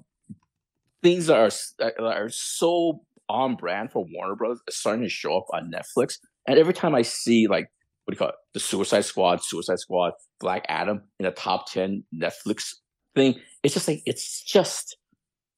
[1.02, 5.38] things that are that are so on brand for Warner Brothers is starting to show
[5.38, 6.18] up on Netflix.
[6.48, 7.68] And every time I see like
[8.06, 11.72] what do you call it, the Suicide Squad, Suicide Squad, Black Adam in the top
[11.72, 12.74] ten Netflix
[13.16, 14.98] thing, it's just like it's just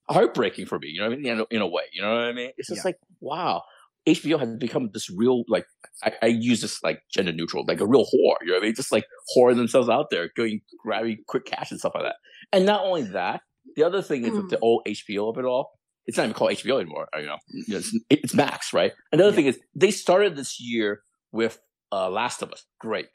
[0.10, 0.88] heartbreaking for me.
[0.90, 1.32] You know what I mean?
[1.32, 2.52] In a, in a way, you know what I mean?
[2.58, 2.90] It's just Yeah.
[2.90, 3.64] like wow.
[4.08, 5.66] HBO has become this real, like
[6.04, 8.36] I, I use this like gender neutral, like a real whore.
[8.42, 8.76] You know what I mean?
[8.76, 9.06] Just like
[9.36, 12.18] whoring themselves out there, going grabbing quick cash and stuff like that.
[12.54, 13.42] And not only that,
[13.76, 14.64] the other thing is with the hmm.
[14.64, 15.72] old HBO of it all.
[16.06, 17.08] It's not even called HBO anymore.
[17.18, 18.92] You know, You know, it's, it's Max, right?
[19.12, 19.36] Another Yeah.
[19.38, 21.60] thing is they started this year with
[21.96, 23.08] uh, Last of Us, great,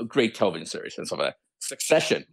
[0.00, 1.36] a great television series and stuff like that.
[1.60, 2.24] Succession,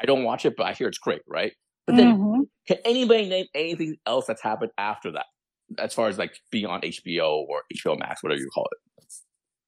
[0.00, 1.52] I don't watch it, but I hear it's great, right?
[1.86, 2.48] But then, Mhm.
[2.68, 5.26] can anybody name anything else that's happened after that,
[5.78, 8.78] as far as like being on HBO or HBO Max, whatever you call it?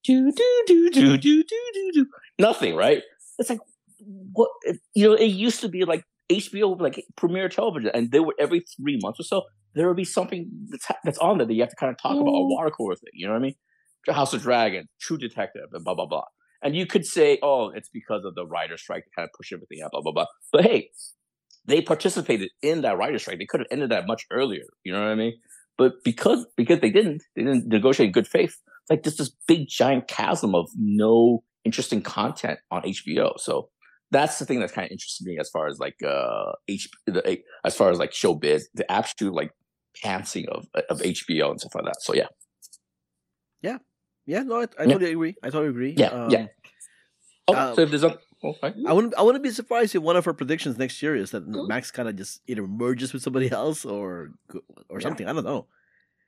[0.04, 2.06] Do do do do do do do do.
[2.38, 3.02] Nothing, right?
[3.38, 3.60] It's like
[4.32, 4.50] what
[4.94, 5.14] you know.
[5.14, 9.20] It used to be like HBO like premiere television, and they would every three months
[9.20, 9.42] or so
[9.74, 12.12] there would be something that's that's on there that you have to kind of talk
[12.16, 12.50] about a Mm.
[12.50, 13.10] water cooler thing.
[13.12, 13.54] You know what I mean?
[14.08, 16.24] House of Dragon, True Detective, and blah blah blah.
[16.62, 19.52] And you could say, oh, it's because of the writer's strike to kind of push
[19.52, 20.26] everything out, blah blah blah.
[20.52, 20.90] But hey,
[21.66, 23.38] they participated in that writer's strike.
[23.38, 24.64] They could have ended that much earlier.
[24.84, 25.34] You know what I mean?
[25.78, 28.56] But because because they didn't, they didn't negotiate in good faith.
[28.82, 33.38] It's like there's this big giant chasm of no interesting content on HBO.
[33.38, 33.70] So
[34.10, 37.38] that's the thing that's kind of interested me as far as like uh H the,
[37.64, 39.52] as far as like showbiz, the absolute like
[40.04, 41.96] pantsing of of HBO and stuff like that.
[42.00, 42.28] So yeah,
[43.62, 43.78] Yeah,
[44.26, 44.92] no, I, I Yeah.
[44.92, 45.35] totally agree.
[45.42, 45.94] I totally agree.
[45.96, 46.46] Yeah, yeah.
[47.48, 48.74] Oh, Uh, so if there's a okay.
[48.87, 49.14] I wouldn't.
[49.18, 51.68] I wouldn't be surprised if one of her predictions next year is that Mhm.
[51.68, 55.09] Max kind of just either merges with somebody else or go- or Yeah.
[55.09, 55.26] something.
[55.28, 55.66] I don't know.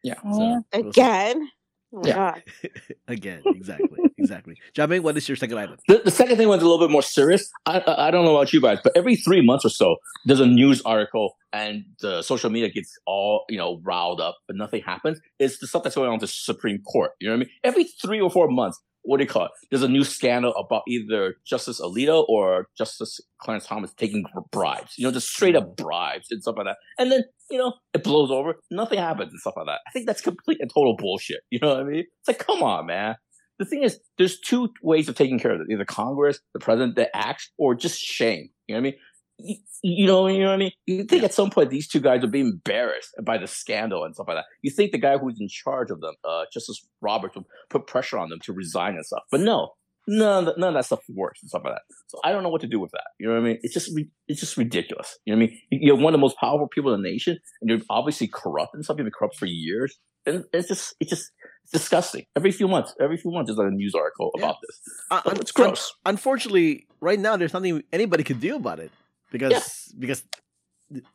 [0.02, 0.14] Yeah.
[0.24, 0.60] Yeah.
[0.74, 0.88] we'll.
[0.90, 1.48] Again?
[1.94, 2.14] Oh Yeah.
[2.14, 2.42] god.
[3.08, 4.56] Again, exactly, exactly.
[4.74, 5.76] Jiaming, what is your second item?
[5.88, 7.50] The, the second thing was a little bit more serious.
[7.66, 10.40] I, I I don't know about you guys, but every three months or so, there's
[10.40, 14.82] a news article and the social media gets all you know riled up, but nothing
[14.82, 15.20] happens.
[15.38, 17.10] It's the stuff that's going on with the Supreme Court.
[17.20, 17.50] You know what I mean?
[17.64, 19.50] Every three or four months, what do you call it?
[19.70, 24.94] There's a new scandal about either Justice Alito or Justice Clarence Thomas taking bribes.
[24.96, 25.84] You know, just straight up mm-hmm.
[25.84, 26.76] bribes and stuff like that.
[26.98, 28.54] And then you know it blows over.
[28.70, 29.80] Nothing happens and stuff like that.
[29.86, 31.40] I think that's complete and total bullshit.
[31.50, 32.04] You know what I mean?
[32.20, 33.16] It's like, come on, man
[33.62, 36.96] the thing is, there's two ways of taking care of it: either Congress, the president
[36.96, 38.48] that acts, or just shame.
[38.66, 39.00] You know what I mean?
[39.42, 40.72] You, you know, you know what I mean.
[40.86, 44.14] You think at some point these two guys would be embarrassed by the scandal and
[44.14, 44.44] stuff like that.
[44.62, 48.18] You think the guy who's in charge of them, uh, Justice Roberts, would put pressure
[48.18, 49.22] on them to resign and stuff.
[49.30, 49.70] But no,
[50.06, 51.82] none of, that, none of that stuff works and stuff like that.
[52.08, 53.06] So I don't know what to do with that.
[53.18, 53.58] You know what I mean?
[53.62, 53.90] It's just
[54.28, 55.18] it's just ridiculous.
[55.24, 55.82] You know what I mean?
[55.82, 58.84] You're one of the most powerful people in the nation, and you're obviously corrupt and
[58.84, 58.96] stuff.
[58.98, 61.32] You've been corrupt for years, and it's just it's just
[61.64, 62.24] it's disgusting.
[62.36, 64.44] Every few months, every few months, there's a news article Yeah.
[64.44, 64.80] about this.
[65.10, 65.92] Uh, un- it's gross.
[66.06, 68.90] un- unfortunately, right now there's nothing anybody can do about it
[69.32, 70.22] because because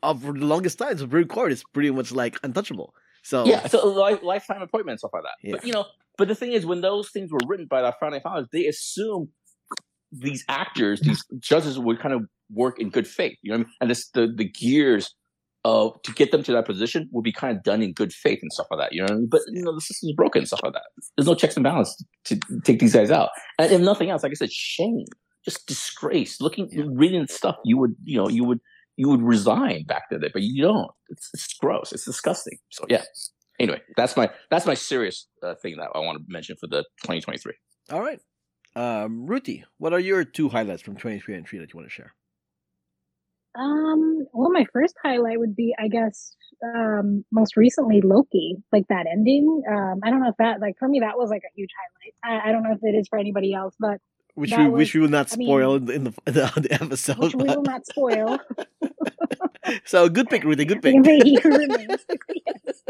[0.04, 2.94] of the longest time, Supreme Court is pretty much like untouchable.
[3.24, 5.36] So Yeah, uh, it's a lifetime appointment and stuff like that.
[5.42, 5.52] Yeah.
[5.54, 5.86] But you know,
[6.18, 9.30] but the thing is, when those things were written by the founding fathers, they assume
[10.12, 13.38] these actors, these judges, would kind of work in good faith.
[13.42, 13.74] You know what I mean?
[13.82, 15.14] And this, the the gears
[15.66, 18.40] of to get them to that position will be kind of done in good faith
[18.42, 18.94] and stuff like that.
[18.94, 19.28] You know what I mean?
[19.30, 20.84] But you know, the system's broken and stuff like that.
[21.18, 23.30] There's no checks and balance to take these guys out.
[23.60, 25.06] And if nothing else, like I said, shame,
[25.48, 26.42] just disgrace.
[26.42, 26.84] Looking, Yeah.
[27.04, 28.60] reading stuff, you would, you know, you would.
[29.00, 30.90] You would resign back then, but you don't.
[31.10, 31.94] It's, it's gross.
[31.94, 32.58] It's disgusting.
[32.70, 33.04] So yeah,
[33.60, 36.82] anyway, that's my that's my serious uh, thing that I want to mention for the
[37.04, 37.54] 2023.
[37.92, 38.20] all right,
[38.76, 41.94] um, Ruthy, what are your two highlights from 23 and 3 that you want to
[41.94, 42.16] share?
[43.56, 49.06] Um, well, my first highlight would be, I guess, um, most recently Loki, like that
[49.12, 49.64] ending.
[49.70, 52.44] Um, I don't know if that, like, for me, that was like a huge highlight.
[52.44, 53.98] I, I don't know if it is for anybody else, but
[54.38, 56.14] Which That we was- which we will not I mean- spoil in the in the,
[56.26, 57.18] the episode.
[57.18, 58.38] which we will not spoil.
[59.86, 60.66] so good pick, Ruthy.
[60.68, 60.94] Good pick.
[61.24, 62.06] He remains.
[62.46, 62.84] Yes.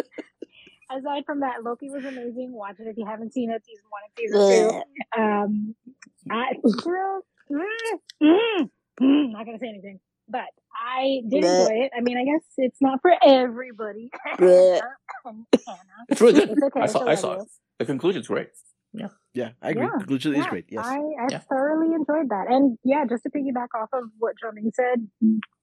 [0.92, 2.52] Aside from that, Loki was amazing.
[2.52, 4.84] Watch it if you haven't seen it, season one and season
[5.16, 5.22] two.
[5.22, 5.76] Um,
[6.30, 7.62] I, girl, mm,
[8.22, 8.70] mm,
[9.02, 11.62] mm, not gonna say anything, but I did Bleh.
[11.62, 11.92] enjoy it.
[11.98, 14.10] I mean, I guess it's not for everybody.
[14.38, 14.82] Bleh.
[15.26, 15.46] Ana,
[16.10, 16.50] It's really good.
[16.52, 16.82] It's okay.
[16.82, 17.42] I saw she'll I saw you.
[17.42, 17.48] it.
[17.80, 18.50] The conclusion's great.
[18.94, 19.84] Yeah, Yeah, I agree.
[19.84, 20.66] Yeah, The conclusion is Yeah, great.
[20.70, 20.86] Yes.
[20.86, 21.40] I, I Yeah.
[21.50, 22.46] thoroughly enjoyed that.
[22.50, 25.08] And yeah, just to piggyback off of what Jermaine said,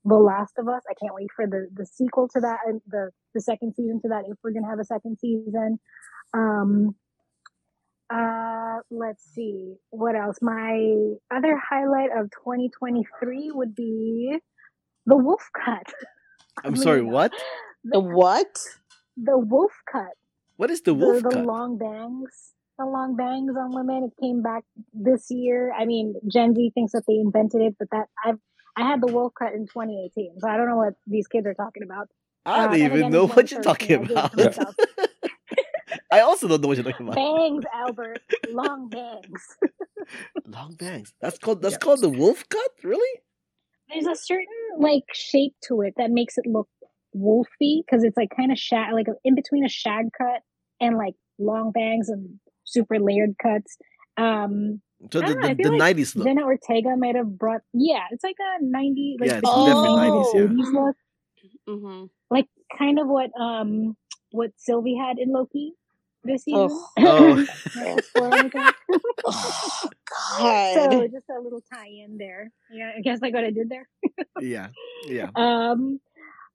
[0.04, 3.10] The Last of Us, I can't wait for the, the sequel to that and the,
[3.34, 5.80] the second season to that if we're gonna have a second season.
[6.32, 6.94] Um
[8.12, 9.74] uh let's see.
[9.90, 10.38] What else?
[10.42, 10.74] My
[11.34, 14.38] other highlight of 2023 would be
[15.06, 15.87] the wolf cut.
[16.64, 17.02] I'm sorry.
[17.16, 17.32] What?
[17.84, 18.58] The what?
[19.16, 20.12] The wolf cut.
[20.56, 21.46] What is the the, wolf the cut?
[21.46, 24.04] long bangs, the long bangs on women.
[24.04, 25.72] It came back this year.
[25.72, 28.38] I mean, Gen Z thinks that they invented it, but that I've
[28.76, 31.54] I had the wolf cut in 2018, so I don't know what these kids are
[31.54, 32.08] talking about.
[32.44, 34.32] I Uh, don't and even again, know what you're talking I gave it about.
[34.37, 34.74] to.
[36.10, 37.14] I also don't know what you're talking about.
[37.16, 39.42] Bangs, Albert, long bangs.
[40.46, 41.14] Long bangs.
[41.20, 41.78] That's called that's Yeah.
[41.78, 42.70] called the wolf cut.
[42.82, 43.20] Really?
[43.88, 44.46] There's a certain
[44.78, 46.68] like shape to it that makes it look
[47.16, 50.42] wolfy because it's like kind of shag, like in between a shag cut
[50.80, 53.77] and like long bangs and super layered cuts.
[54.16, 56.27] Um, So the, know, the, the like 90s look.
[56.27, 59.98] Jenna Ortega might have brought, yeah, it's like a 90, like Yeah, it's between definitely
[60.11, 60.96] 90s 90s, look,
[61.68, 62.05] Mm-hmm.
[62.31, 62.48] like
[62.79, 63.96] kind of what um
[64.33, 65.72] what Sylvie had in Loki
[66.24, 66.68] this season.
[66.70, 66.88] Oh.
[66.98, 67.46] Oh.
[67.77, 68.64] Not spoil anything.
[70.37, 72.50] Oh, so just a little tie-in there.
[72.72, 73.88] Yeah, I guess like what I did there.
[74.40, 74.68] yeah.
[75.07, 75.31] Yeah.
[75.37, 76.00] Um,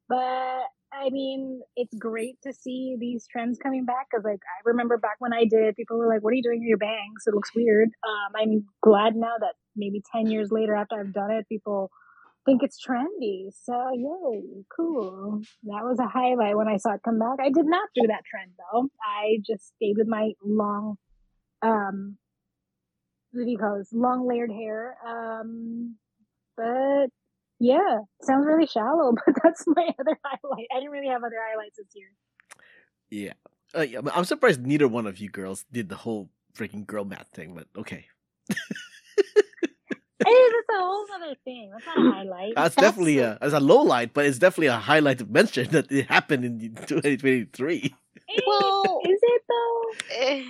[0.09, 4.97] but I mean, it's great to see these trends coming back because, like, I remember
[4.97, 7.23] back when I did, people were like, "What are you doing with your bangs?
[7.27, 11.31] It looks weird." Um, I'm glad now that maybe ten years later, after I've done
[11.31, 11.91] it, people
[12.45, 13.49] think it's trendy.
[13.63, 15.41] So yay, cool.
[15.63, 17.37] That was a highlight when I saw it come back.
[17.39, 18.89] I did not do that trend though.
[19.03, 20.97] I just stayed with my long,
[21.61, 22.17] um,
[23.31, 23.93] what do you call this?
[23.93, 24.97] Long layered hair.
[25.05, 25.95] Um,
[26.57, 27.07] but
[27.59, 30.67] yeah, sounds really shallow, but that's my other highlight.
[30.71, 32.09] I didn't really have other highlights this year.
[33.09, 33.33] Yeah.
[33.77, 33.99] Uh, yeah.
[34.15, 37.67] I'm surprised neither one of you girls did the whole freaking girl math thing, but
[37.77, 38.05] okay.
[40.25, 41.71] Hey, that's a whole other thing.
[41.71, 42.53] That's not a highlight.
[42.53, 45.69] That's, That's definitely a, as a low light, but it's definitely a highlight to mention
[45.71, 47.95] that it happened in 2023.
[48.45, 50.15] Well- is it though?
[50.17, 50.43] Eh,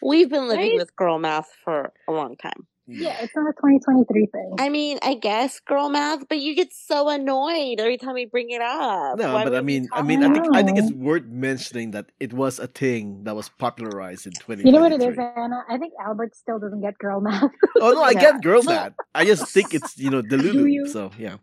[0.00, 0.76] We've been living Right?
[0.78, 2.66] with girl math for a long time.
[2.88, 4.56] Yeah, it's not a 2023 thing.
[4.58, 8.50] I mean, I guess girl math, but you get so annoyed every time we bring
[8.50, 9.18] it up.
[9.18, 12.10] No, Why but I mean, I mean, I think I think it's worth mentioning that
[12.18, 14.64] it was a thing that was popularized in 20.
[14.64, 15.64] You know what it is, Ana?
[15.68, 17.50] I think Albert still doesn't get girl math.
[17.80, 18.92] Oh no, I get girl math.
[19.14, 20.70] I just think it's you know Do delulu.
[20.72, 20.86] you?
[20.88, 21.36] So yeah.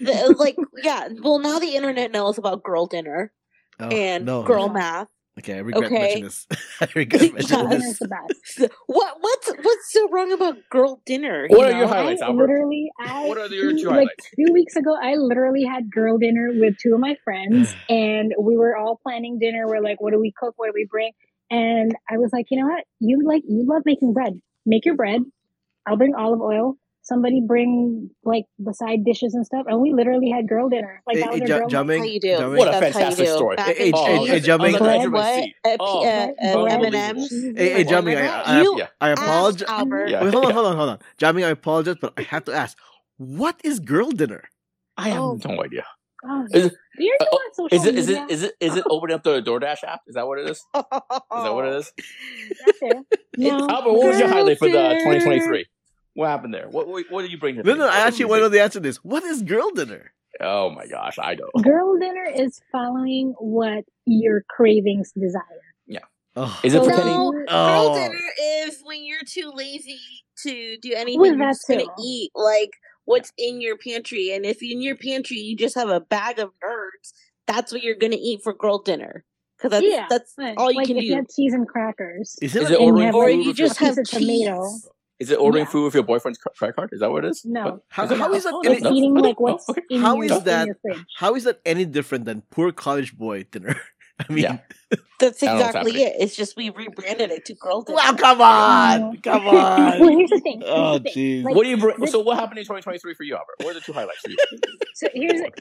[0.00, 1.08] The- like, yeah.
[1.22, 3.32] Well, now the internet knows about girl dinner
[3.80, 4.42] Oh, and no.
[4.44, 4.72] girl Yeah.
[4.72, 5.08] math.
[5.38, 5.98] Okay, I regret Okay.
[5.98, 6.46] mentioning this.
[6.80, 7.32] I regret Yeah.
[7.32, 7.98] mentioning Dinner's this.
[7.98, 8.72] the best.
[8.86, 11.46] What what's what's so wrong about girl dinner?
[11.50, 12.42] you What are your highlights, I Albert?
[12.42, 14.30] literally, I What are your two- two like highlights?
[14.36, 17.80] two weeks ago, I literally had girl dinner with two of my friends, mm.
[17.88, 19.66] and we were all planning dinner.
[19.66, 20.54] We're like, what do we cook?
[20.56, 21.12] What do we bring?
[21.50, 22.84] And I was like, you know what?
[23.00, 24.40] You like you love making bread.
[24.64, 25.20] Make your bread.
[25.86, 26.76] I'll bring olive oil.
[27.04, 31.02] Somebody bring like the side dishes and stuff, and we literally had girl dinner.
[31.06, 32.28] Like Hey, that was hey, our Ja- girl Jiaming, That's how you do.
[32.28, 32.56] Jiaming.
[32.58, 33.34] What a That's how you fantastic do.
[33.34, 33.56] story.
[33.56, 34.28] Mac Hey, hey, hey, cheese.
[34.30, 34.80] hey, Jiaming.
[34.80, 35.34] on the edge of my What?
[35.44, 35.54] seat.
[35.64, 36.64] Uh, Oh, p- uh, uh.
[36.64, 37.30] M&Ms?
[37.56, 39.68] Hey, hey, Like, Jiaming, I, I, I apologize.
[40.10, 40.24] Yeah.
[40.24, 40.98] Wait, hold on, hold on, hold on.
[41.18, 42.78] Jiaming, I apologize, but I have to ask,
[43.18, 44.44] what is girl dinner?
[44.96, 45.38] I have Oh.
[45.46, 45.84] no idea.
[46.26, 48.76] Oh, Is it- you're uh, still on social Is it, is it is it is
[48.76, 50.00] it opening up the DoorDash app?
[50.06, 50.56] Is that what it is?
[50.56, 51.92] Is that what it is?
[52.64, 53.06] That's it.
[53.36, 55.66] No, Albert, what was your highlight for the 2023?
[56.14, 56.68] What happened there?
[56.68, 57.56] What what, what did you bring?
[57.56, 58.96] To No, no, I actually want to know the answer to this.
[58.98, 60.12] What is girl dinner?
[60.40, 61.50] Oh my gosh, I don't.
[61.62, 65.40] girl dinner is following what your cravings desire.
[65.86, 66.00] Yeah.
[66.36, 66.58] Oh.
[66.64, 67.14] Is it So pretending?
[67.14, 67.94] No, you- girl Oh.
[67.94, 68.20] dinner
[68.66, 70.00] is when you're too lazy
[70.44, 71.20] to do anything.
[71.20, 72.70] Well, you're just gonna eat like
[73.04, 76.50] what's in your pantry, and if in your pantry you just have a bag of
[76.64, 77.12] nerds,
[77.46, 79.24] that's what you're gonna eat for girl dinner.
[79.56, 80.54] Because that's Yeah, that's Right.
[80.58, 81.06] all you like can if do.
[81.06, 83.30] you had cheese and crackers, Is Is it, it like- and you ordering have or
[83.30, 84.64] you just a have of tomato.
[85.18, 85.28] Cheese.
[85.28, 85.70] Is it ordering Yeah.
[85.70, 86.90] food with your boyfriend's credit card?
[86.92, 87.44] Is that what it is?
[87.44, 87.64] No.
[87.64, 87.80] What?
[87.88, 88.36] How- Is it how not?
[88.36, 88.96] is that Oh, any- It's no, no.
[88.96, 89.82] eating Oh, like what's Okay.
[89.90, 93.16] in, How your, is in that- your how is that any different than poor college
[93.16, 93.76] boy dinner?
[94.28, 94.58] I mean, Yeah.
[95.20, 96.16] That's I don't know what's exactly it.
[96.20, 97.96] It's just we rebranded it to girl dinner.
[97.96, 100.18] well, come on, come well, on.
[100.18, 100.60] here's the thing.
[100.60, 101.14] Here's Oh, the thing.
[101.14, 101.44] jeez.
[101.44, 101.96] Like, What do you bring?
[102.00, 103.54] this- So what happened in 2023 for you, Albert?
[103.62, 104.36] What are the two highlights for you?
[104.94, 105.60] So here's it.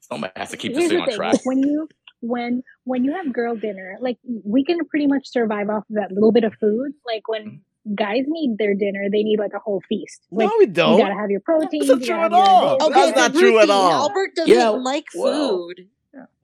[0.00, 1.16] Someone has to keep this here's thing on thing.
[1.16, 1.32] track.
[1.34, 1.88] Like when you
[2.20, 6.10] when when you have girl dinner, like we can pretty much survive off of that
[6.12, 6.92] little bit of food.
[7.06, 7.60] Like when
[7.94, 10.20] guys need their dinner, they need like a whole feast.
[10.30, 10.98] Like no, we you don't.
[10.98, 11.86] You gotta have your protein.
[11.86, 12.74] That's not true at all.
[12.82, 13.92] Okay, That's not gotta- true at all.
[13.92, 15.88] Albert doesn't Yeah, like well, food.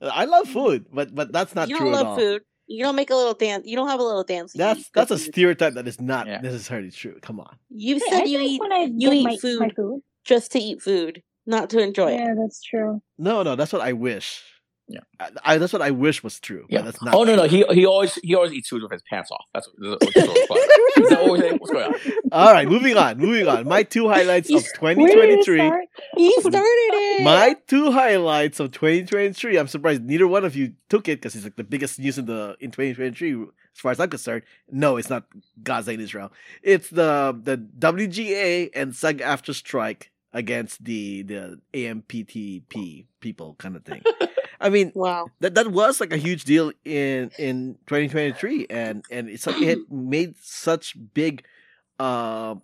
[0.01, 2.17] I love food, but but that's not you true don't at love all.
[2.19, 2.43] food.
[2.69, 3.65] You don't make a little dance.
[3.67, 4.55] You don't have a little dance.
[4.55, 5.27] you That's eat that's a cookies.
[5.27, 6.41] stereotype that is not Yeah.
[6.41, 7.17] necessarily true.
[7.21, 7.57] Come on.
[7.71, 10.03] You Hey, I said you eat when I you eat my, my food food.
[10.25, 12.21] just to eat food, not to enjoy it.
[12.21, 13.01] Yeah, that's true.
[13.19, 14.43] No, no, that's what I wish.
[14.89, 15.01] Yeah.
[15.21, 16.67] I, I, that's what I wish was true.
[16.69, 16.79] Yeah.
[16.81, 17.15] but that's not.
[17.15, 19.45] Oh no, no, he he always he always eats food with his pants off.
[19.55, 19.99] That's what.
[20.01, 20.17] That's
[20.97, 21.05] what.
[21.05, 21.57] Is that what we're?
[21.57, 21.95] What's going on?
[22.33, 23.67] All right, moving on, moving on.
[23.69, 25.59] My two highlights You- of Where did it 2023.
[25.59, 25.85] start?
[26.17, 27.23] You started it.
[27.23, 29.57] My two highlights of 2023.
[29.59, 32.27] I'm surprised neither one of you took it because it's like the biggest news in
[32.27, 33.43] the in 2023
[33.75, 34.43] as far as I'm concerned.
[34.71, 35.25] No, it's not
[35.63, 36.33] Gaza and Israel.
[36.63, 44.03] It's the the WGA and SAG-AFTRA strike against the the AMPTP people kind of thing.
[44.61, 45.31] I mean, wow.
[45.41, 49.81] that that was like a huge deal in in 2023 and and it's like it
[49.91, 51.45] made such big
[51.99, 52.57] uh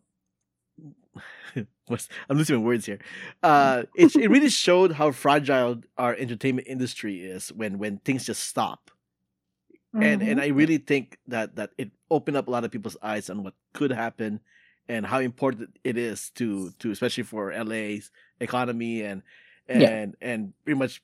[1.56, 2.98] I'm losing my words here.
[3.42, 8.44] Uh it it really showed how fragile our entertainment industry is when when things just
[8.44, 8.90] stop.
[10.00, 10.42] And and Mhm.
[10.42, 13.54] I really think that that it opened up a lot of people's eyes on what
[13.74, 14.40] could happen
[14.88, 19.22] and how important it is to to especially for LA's economy and
[19.68, 20.06] and Yeah.
[20.20, 21.02] and pretty much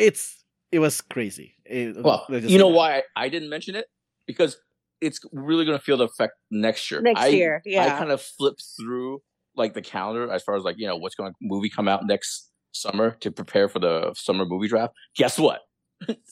[0.00, 1.54] it's it was crazy.
[1.64, 3.86] It- Well, just you know why I didn't mention it
[4.26, 4.56] because
[5.00, 7.00] it's really going to feel the effect next year.
[7.00, 9.22] Next I, year, I kind of flipped through
[9.56, 12.06] like the calendar as far as like you know what's going to movie come out
[12.06, 14.94] next summer to prepare for the summer movie draft.
[15.16, 15.60] Guess what?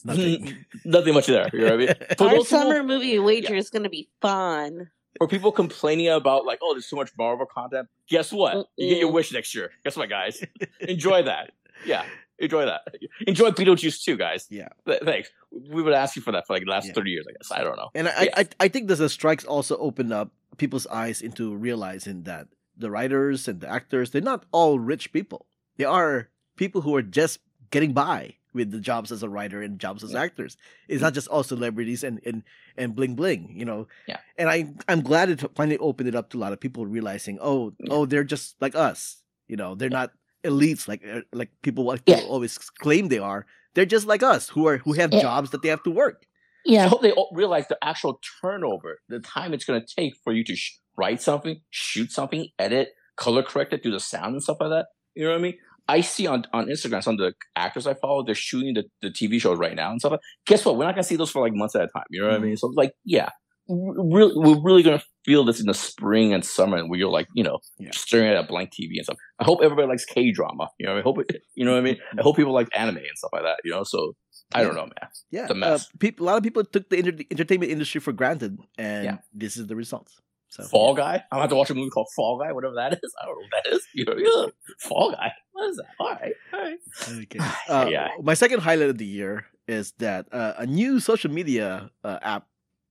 [0.04, 0.64] Nothing.
[0.84, 1.48] Nothing much there.
[1.52, 1.88] You know what I mean?
[2.18, 4.90] For Our those people- summer movie wager is going to be fun.
[5.18, 7.88] for people complaining about like, oh, there's too much Marvel content.
[8.08, 8.66] Guess what?
[8.76, 9.70] You get your wish next year.
[9.84, 10.42] Guess what, guys?
[10.80, 11.52] Enjoy that.
[11.84, 12.04] Yeah,
[12.38, 12.82] enjoy that.
[13.26, 14.46] Enjoy Beetlejuice too, guys.
[14.50, 14.68] Yeah.
[14.86, 15.30] Th- thanks.
[15.50, 16.92] We would ask you for that for like the last Yeah.
[16.94, 17.50] thirty years, I guess.
[17.52, 17.88] I don't know.
[17.94, 18.34] And I, Yes.
[18.36, 22.90] I, I think that the strikes also opened up people's eyes into realizing that the
[22.90, 25.46] writers and the actors, they're not all rich people.
[25.76, 29.78] They are people who are just getting by with the jobs as a writer and
[29.78, 30.22] jobs as Yeah.
[30.22, 30.56] actors.
[30.88, 32.42] It's not just all celebrities and, and,
[32.76, 33.86] and bling bling, you know.
[34.06, 34.18] Yeah.
[34.38, 37.38] And I I'm glad it finally opened it up to a lot of people realizing,
[37.40, 37.88] oh, Yeah.
[37.92, 39.22] oh, they're just like us.
[39.48, 40.12] You know, they're not
[40.44, 42.16] elites like uh, like people what Yeah.
[42.16, 43.46] people always claim they are.
[43.74, 45.20] They're just like us who are who have Yeah.
[45.22, 46.24] jobs that they have to work.
[46.64, 50.14] Yeah, I hope they all realize the actual turnover, the time it's going to take
[50.22, 54.34] for you to sh- write something, shoot something, edit, color correct it, do the sound
[54.34, 54.86] and stuff like that.
[55.14, 55.54] You know what I mean?
[55.88, 59.08] I see on, on Instagram some of the actors I follow, they're shooting the, the
[59.08, 60.12] TV shows right now and stuff.
[60.12, 60.76] Like, guess what?
[60.76, 62.04] We're not going to see those for like months at a time.
[62.10, 62.56] You know what I mean?
[62.58, 63.30] So, like, yeah,
[63.68, 67.44] really, we're really gonna feel this in the spring and summer, where you're like, you
[67.44, 67.90] know, Yeah.
[67.92, 69.18] staring at a blank TV and stuff.
[69.38, 70.68] I hope everybody likes K drama.
[70.78, 71.98] You know, I hope it, you know what I mean.
[72.18, 73.58] I hope people like anime and stuff like that.
[73.64, 74.14] You know, so
[74.54, 75.10] I don't know, man.
[75.30, 75.88] Yeah, It's a uh, mess.
[75.98, 79.16] peop- a lot of people took the inter- entertainment industry for granted, and Yeah.
[79.34, 80.20] this is the results.
[80.50, 81.22] So Fall Guy.
[81.30, 83.14] I'm have to watch a movie called Fall Guy, whatever that is.
[83.20, 83.86] I don't know what that is.
[83.94, 84.46] You know, yeah.
[84.80, 85.30] Fall Guy.
[85.52, 85.86] What is that?
[86.00, 86.78] All right, all right.
[87.24, 87.38] Okay.
[87.68, 88.08] Uh, Yeah.
[88.22, 92.46] My second highlight of the year is that uh, a new social media uh, app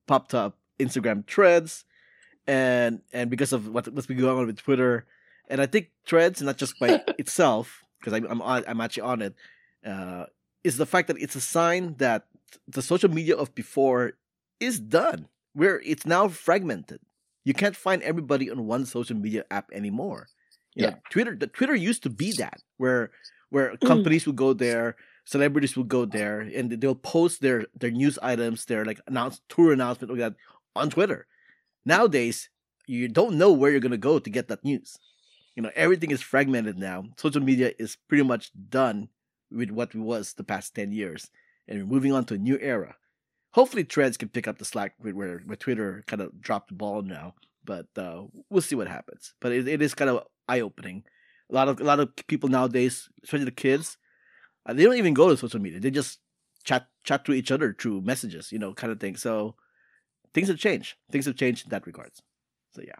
[0.07, 1.85] popped up, Instagram Threads,
[2.45, 5.05] and and because of what, what's been going on with Twitter,
[5.49, 9.21] and I think Threads, not just by itself, because I'm I'm, on, I'm actually on
[9.21, 9.35] it,
[9.85, 10.25] uh,
[10.63, 12.25] is the fact that it's a sign that
[12.67, 14.13] the social media of before
[14.59, 16.99] is done, where it's now fragmented.
[17.43, 20.27] You can't find everybody on one social media app anymore.
[20.75, 20.95] You know, Yeah.
[21.09, 21.35] Twitter.
[21.35, 23.11] The Twitter used to be that where
[23.49, 28.19] where companies would go there, celebrities would go there, and they'll post their their news
[28.21, 30.35] items, their like announce tour announcement like that
[30.77, 31.27] on Twitter.
[31.85, 32.49] Nowadays,
[32.85, 34.97] you don't know where you're gonna go to get that news.
[35.55, 37.05] You know, everything is fragmented now.
[37.17, 39.09] Social media is pretty much done
[39.51, 41.29] with what it was the past ten years,
[41.67, 42.95] and we're moving on to a new era.
[43.51, 47.01] Hopefully, Threads can pick up the slack where, where Twitter kind of dropped the ball
[47.01, 47.33] now.
[47.65, 49.33] But uh, we'll see what happens.
[49.41, 51.03] But it, it is kind of eye opening.
[51.49, 53.97] A lot of a lot of people nowadays, especially the kids,
[54.65, 55.79] uh, they don't even go to social media.
[55.79, 56.19] They just
[56.63, 59.15] chat chat to each other through messages, you know, kind of thing.
[59.15, 59.55] So
[60.33, 60.95] things have changed.
[61.11, 62.21] Things have changed in that regards.
[62.71, 62.99] So yeah.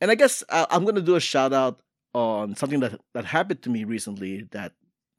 [0.00, 1.80] And I guess uh, I'm gonna do a shout out
[2.14, 4.72] on something that that happened to me recently that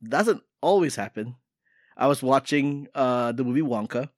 [0.03, 1.35] doesn't always happen.
[1.97, 4.09] I was watching uh the movie Wonka,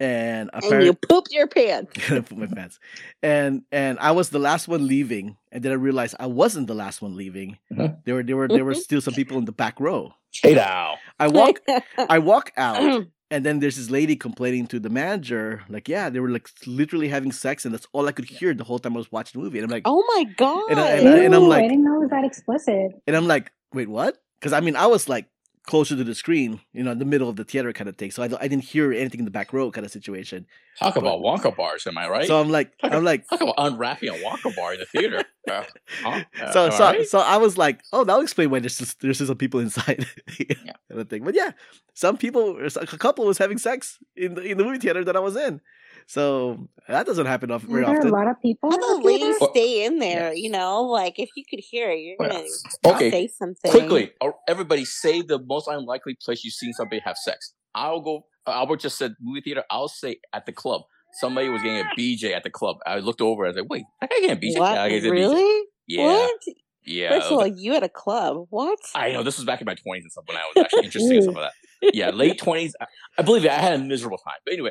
[0.00, 1.92] and And apparently you pooped your pants.
[2.08, 2.80] gonna my pants.
[3.22, 6.74] And and I was the last one leaving, and then I realized I wasn't the
[6.74, 7.58] last one leaving.
[7.72, 8.02] Mhm.
[8.04, 10.12] There were there were there were still some people in the back row.
[10.42, 10.96] Hey now.
[11.20, 11.60] I walk
[12.08, 16.20] I walk out, and then there's this lady complaining to the manager, like, yeah, they
[16.20, 18.98] were like literally having sex, and that's all I could hear the whole time I
[18.98, 19.58] was watching the movie.
[19.58, 20.62] And I'm like, oh my god.
[20.70, 22.92] And I- and I- and I'm Ew, like- I didn't know it was that explicit.
[23.06, 24.18] and I'm like, wait, what?
[24.38, 25.26] Because I mean, I was like
[25.64, 28.10] closer to the screen, you know, in the middle of the theater kind of thing,
[28.10, 30.46] so I, I didn't hear anything in the back row kind of situation.
[30.78, 32.26] Talk about Wonka bars, am I right?
[32.26, 35.24] So I'm like, I'm like, Talk about unwrapping a Wonka bar in the theater.
[35.50, 35.64] Uh,
[36.04, 36.22] huh?
[36.40, 37.06] Uh, so I so right?
[37.08, 40.06] so I was like, oh, that'll explain why there's just, there's just some people inside.
[40.38, 40.54] Yeah.
[40.88, 41.24] kind of thing.
[41.24, 41.50] But yeah,
[41.94, 45.18] some people, a couple was having sex in the in the movie theater that I
[45.18, 45.60] was in.
[46.06, 48.70] So that doesn't happen off very Were there a lot of people?
[48.70, 50.32] How in the the ladies stay in there?
[50.34, 52.44] You know, like if you could hear it, you're gonna
[52.86, 57.16] okay, say something quickly, uh, everybody say the most unlikely place you've seen somebody have
[57.16, 57.54] sex.
[57.74, 58.26] I'll go.
[58.46, 59.64] uh, Albert just said movie theater.
[59.70, 60.82] I'll say at the club.
[61.20, 62.76] Somebody was getting a BJ at the club.
[62.86, 63.44] I looked over.
[63.44, 64.58] And I was like, "Wait, that guy getting a BJ?
[64.58, 64.74] What?
[64.74, 65.10] Yeah, I guess a BJ.
[65.10, 65.62] really?
[65.86, 66.40] Yeah, What?
[66.84, 67.08] yeah.
[67.10, 68.46] First of it was all, you at a club?
[68.50, 68.78] What?
[68.94, 71.16] I know this was back in my twenties and stuff when I was actually interested
[71.16, 71.52] in some of that.
[71.92, 72.74] Yeah, late twenties.
[72.80, 72.86] I,
[73.18, 73.50] I believe it.
[73.50, 74.36] I had a miserable time.
[74.46, 74.70] But anyway,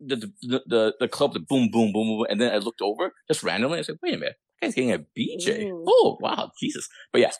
[0.00, 3.12] the, the the the club, the boom, boom, boom, boom, and then I looked over
[3.28, 3.78] just randomly.
[3.78, 5.84] I said, "Wait a minute, that guy's getting a BJ." Ooh.
[5.86, 6.88] Oh wow, Jesus!
[7.12, 7.38] But yes,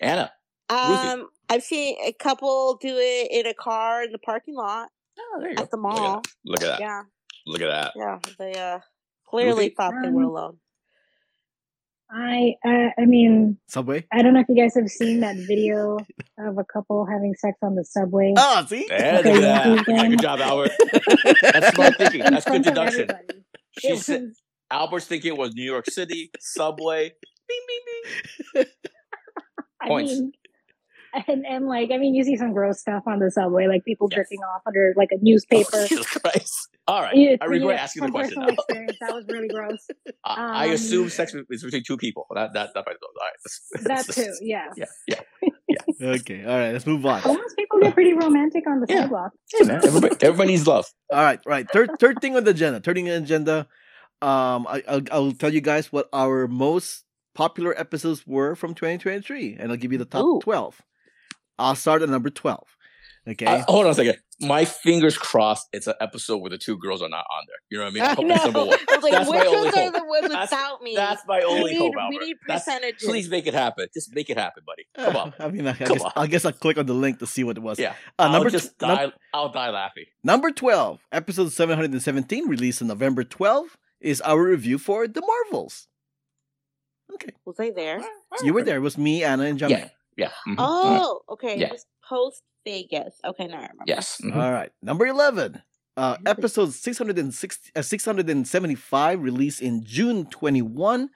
[0.00, 0.32] Ana.
[0.70, 1.06] Ruthy.
[1.08, 5.38] Um, I've seen a couple do it in a car in the parking lot Oh,
[5.40, 5.62] there you go.
[5.62, 6.22] at the Look at mall.
[6.44, 6.80] Look at that.
[6.80, 7.02] Yeah,
[7.46, 7.92] Look at that.
[7.96, 8.18] yeah.
[8.38, 8.78] They uh
[9.28, 9.74] clearly Ruthy?
[9.76, 10.58] thought they were Um, alone.
[12.12, 14.06] I, uh, I mean, Subway.
[14.12, 15.98] I don't know if you guys have seen that video
[16.38, 18.34] of a couple having sex on the subway.
[18.36, 18.86] Oh, see.
[18.90, 19.84] Yeah, look Okay, at that.
[19.88, 20.72] Yeah, good job, Albert.
[21.42, 22.22] That's smart thinking.
[22.22, 23.08] That's good front deduction.
[23.78, 24.32] She It said
[24.70, 27.12] Albert's thinking it was New York City subway.
[27.48, 27.80] Bing, bing,
[28.54, 28.64] bing.
[29.80, 30.12] I Points.
[30.12, 30.32] mean,
[31.28, 34.08] and and like I mean, you see some gross stuff on the subway, like people
[34.10, 34.18] Yes.
[34.18, 35.68] jerking off under like a newspaper.
[35.74, 36.68] Oh, Jesus Christ!
[36.86, 38.42] All right, Yeah, I so, regret yeah, asking the question.
[38.48, 39.86] experience, that was really gross.
[40.24, 42.26] I, I Um, assume sex is between two people.
[42.34, 42.84] That that that.
[42.86, 43.84] All right.
[43.84, 44.66] That too, yeah.
[44.76, 44.86] Yeah,
[45.68, 45.76] yeah.
[46.02, 46.44] Okay.
[46.44, 46.72] All right.
[46.72, 47.20] Let's move on.
[47.22, 49.02] But most people get pretty romantic on the Yeah.
[49.02, 49.32] sidewalk.
[49.52, 50.86] Hey man, everybody, everybody needs love.
[51.12, 51.40] All right.
[51.46, 51.66] Right.
[51.70, 52.80] Third third thing on the agenda.
[52.80, 53.68] Third thing on the agenda.
[54.22, 57.04] Um, I, I'll, I'll tell you guys what our most
[57.34, 60.40] popular episodes were from 2023, and I'll give you the top Ooh.
[60.42, 60.82] 12.
[61.60, 62.66] I'll start at number 12.
[63.28, 63.44] Okay.
[63.44, 64.16] Uh, hold on a second.
[64.40, 65.68] My fingers crossed.
[65.74, 67.56] It's an episode where the two girls are not on there.
[67.70, 68.02] You know what I mean?
[68.02, 68.28] I I hope know.
[68.34, 68.78] that's number one.
[68.90, 69.92] I was like, That's my which only ones are hope.
[69.94, 70.96] the ones That's- without me?
[70.96, 73.06] That's my only we need, hope, we need That's- percentages.
[73.06, 73.86] please make it happen.
[73.92, 74.86] Just make it happen, buddy.
[74.94, 75.34] Come on.
[75.38, 76.12] I mean, I, I Come guess, on.
[76.16, 77.78] I guess I'll click on the link to see what it was.
[77.78, 77.90] Yeah.
[78.18, 80.06] Uh, I'll number just tw- num- I'll die laughing.
[80.24, 85.88] Number 12, episode 717, released on November 12, is our review for The Marvels.
[87.12, 87.30] Okay.
[87.44, 88.00] Was I there?
[88.42, 88.76] You were there.
[88.76, 89.70] It was me, Ana, and Jiaming.
[89.70, 89.88] Yeah.
[90.16, 90.30] Yeah.
[90.46, 90.58] mhm.
[90.58, 91.00] All right.
[91.02, 91.58] Oh, okay.
[91.58, 91.72] Yeah.
[92.08, 93.14] Post Vegas.
[93.24, 93.84] Okay, now I remember.
[93.86, 94.20] Yes.
[94.22, 94.34] mhm.
[94.36, 94.70] All right.
[94.82, 95.62] Number 11,
[95.96, 101.08] uh, episode 660, uh, 675, released in June 21.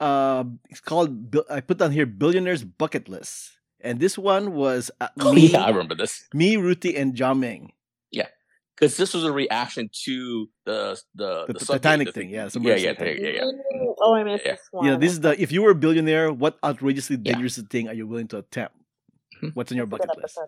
[0.00, 3.52] Uh, it's called, I put down here, Billionaire's Bucket List.
[3.80, 6.24] And this one was uh, Oh, me, yeah, I remember this.
[6.34, 7.70] me, Ruthy, and Jiaming.
[8.12, 8.28] Yeah,
[8.76, 12.42] because this was a reaction to the the, The the, T- Titanic the thing, yeah,
[12.44, 13.20] yeah, submerged yeah, Titanic.
[13.20, 13.91] yeah, yeah, yeah.
[14.02, 14.52] Oh, I missed Yeah.
[14.52, 14.84] this one.
[14.84, 17.32] You know, this is the if you were a billionaire, what outrageously Yeah.
[17.34, 18.76] dangerous thing are you willing to attempt?
[19.40, 19.54] Mhm.
[19.54, 20.38] What's on your bucket list?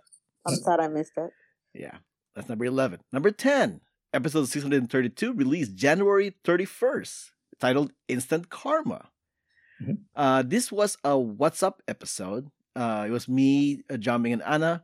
[0.47, 1.31] I'm sad I missed it.
[1.73, 1.99] Yeah,
[2.35, 3.01] that's number eleven.
[3.13, 3.81] Number ten,
[4.13, 9.11] episode six hundred and thirty-two, released January thirty-first, titled "Instant Karma."
[9.81, 9.99] Mhm.
[10.15, 12.51] Uh, this was a What's Up episode.
[12.77, 14.83] Uh, it was me, uh, Jiaming, and Ana.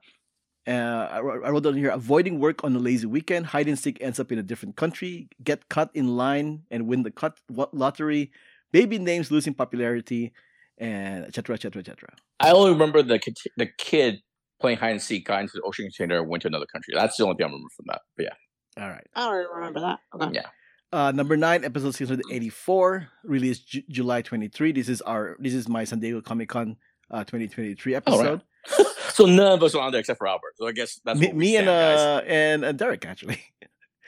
[0.67, 3.79] Uh, I, wrote, I wrote down here: avoiding work on a lazy weekend, hide and
[3.79, 7.39] seek ends up in a different country, get cut in line and win the cut
[7.73, 8.31] lottery,
[8.73, 10.33] baby names losing popularity,
[10.79, 11.55] and etc.
[11.55, 11.81] etc.
[11.81, 12.09] etc.
[12.41, 14.21] I only remember the kid- the kid
[14.61, 16.95] playing hide and seek, got into the ocean container, and went to another country.
[16.95, 18.01] That's the only thing I remember from that.
[18.17, 19.07] But yeah, All right.
[19.15, 19.99] I don't remember that.
[20.15, 20.31] Okay.
[20.35, 20.47] Yeah.
[20.93, 24.73] Uh, number nine, episode six hundred eighty-four, released Ju- July twenty-three.
[24.73, 26.77] This is our this is my San Diego Comic Con
[27.11, 28.41] uh, twenty twenty-three Oh, right.
[28.67, 28.87] episode.
[29.13, 30.55] so none of us were on there except for Albert.
[30.57, 31.99] So I guess that's me, what we me and stand, guys.
[32.01, 33.41] uh and, and Derek actually.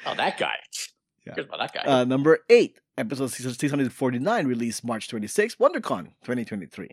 [0.05, 0.57] Oh, that guy.
[1.25, 1.35] Yeah.
[1.35, 1.83] Cares about that guy.
[2.01, 6.91] Uh, number eight, episode six hundred forty-nine, released March twenty-sixth, WonderCon twenty twenty-three.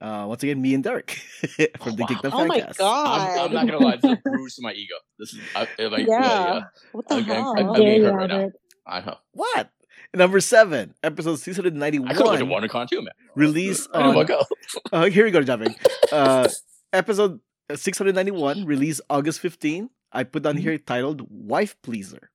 [0.00, 1.10] Uh, once again, me and Derek
[1.80, 2.06] from the wow.
[2.08, 2.76] Geek the Oh my Fancast.
[2.78, 3.38] god.
[3.38, 4.94] I'm, I'm not gonna lie, this bruised my ego.
[5.18, 6.20] This is I, I- like, Yeah.
[6.20, 6.60] yeah.
[6.92, 7.54] What the Okay, hell?
[7.56, 8.50] I- How I'm dare being you, hurt right now.
[8.86, 9.16] I know.
[9.32, 9.70] What?
[10.12, 13.14] Number seven, episode six hundred I could have ninety-one, to WonderCon too, man.
[13.34, 14.26] released I didn't on.
[14.26, 14.42] go.
[14.92, 15.74] Uh, here we go, Jiaming.
[16.12, 16.48] Uh,
[16.92, 17.40] episode
[17.74, 19.88] 691, released August 15.
[20.12, 22.30] I put down here titled Wife Pleaser.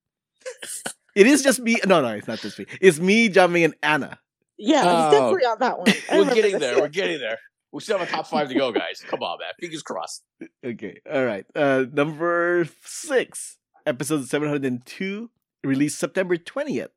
[1.19, 1.77] It is just me.
[1.85, 2.65] No, no, it's not just me.
[2.79, 4.19] It's me, Jiaming, and Ana.
[4.57, 5.03] Yeah, Oh.
[5.03, 5.87] he's definitely on that one.
[6.27, 6.61] We're getting this.
[6.61, 6.77] there.
[6.79, 7.37] We're getting there.
[7.71, 9.03] We still have a top five to go, guys.
[9.07, 9.49] Come on, man.
[9.59, 10.23] Fingers crossed.
[10.65, 11.45] Okay, all right.
[11.55, 15.29] Uh, number six, episode 702,
[15.63, 16.89] released September 20th,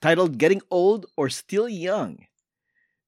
[0.00, 2.26] titled Getting Old or Still Young.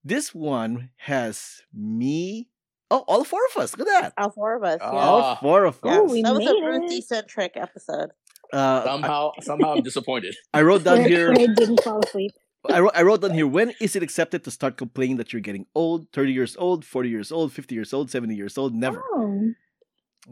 [0.03, 2.49] This one has me.
[2.91, 3.76] Oh, all four of us.
[3.76, 4.12] Look at that.
[4.16, 4.78] All four of us.
[4.81, 4.91] Yeah.
[4.91, 4.97] Oh.
[4.97, 6.11] All four of Oh, us.
[6.12, 8.11] we that was a Ruthy centric episode.
[8.53, 10.34] Uh, Somehow, somehow, I'm disappointed.
[10.53, 11.30] I wrote down here.
[11.32, 12.32] I didn't fall asleep.
[12.68, 15.40] I wrote, I wrote down here when is it accepted to start complaining that you're
[15.40, 19.03] getting old 30 years old 40 years old 50 years old 70 years old never
[19.14, 19.53] Oh,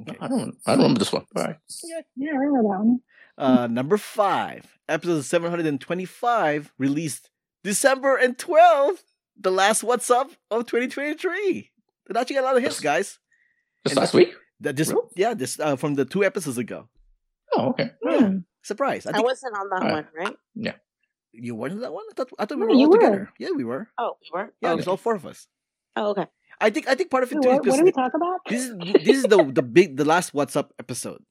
[0.03, 0.17] okay.
[0.21, 0.55] I don't.
[0.67, 1.25] I don't remember this one.
[1.35, 1.57] All right.
[2.17, 3.01] yeah, I remember that one.
[3.39, 7.31] uh number five episode 725 released
[7.65, 9.05] december and 12th
[9.41, 11.71] the last what's up of 2023
[12.11, 13.19] it actually got a lot of hits guys
[13.87, 14.35] Just And- last week.
[14.61, 15.07] that just Really?
[15.17, 16.89] yeah this uh, from the two episodes ago
[17.57, 17.91] Oh, okay.
[18.05, 18.31] yeah
[18.63, 19.93] surprise i I, wasn't on that Alright.
[19.95, 20.37] one, right?
[20.55, 20.75] Yeah.
[21.33, 22.99] You weren't in that one i thought, I thought we No, were all you were.
[22.99, 24.53] together yeah we were Oh, we were.
[24.61, 25.47] yeah it was all four of us
[25.97, 26.27] oh, okay.
[26.61, 28.41] i think i think part of it too is what, what because we talk about?
[28.49, 31.23] this is this is the the big the last what's up episode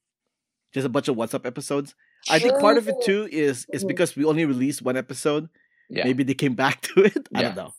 [0.73, 1.93] just a bunch of what's up episodes
[2.29, 3.87] i think part of it too is is Mhm.
[3.89, 5.49] because we only released one episode
[5.89, 6.03] Yeah.
[6.05, 7.47] maybe they came back to it i Yeah.
[7.49, 7.71] don't know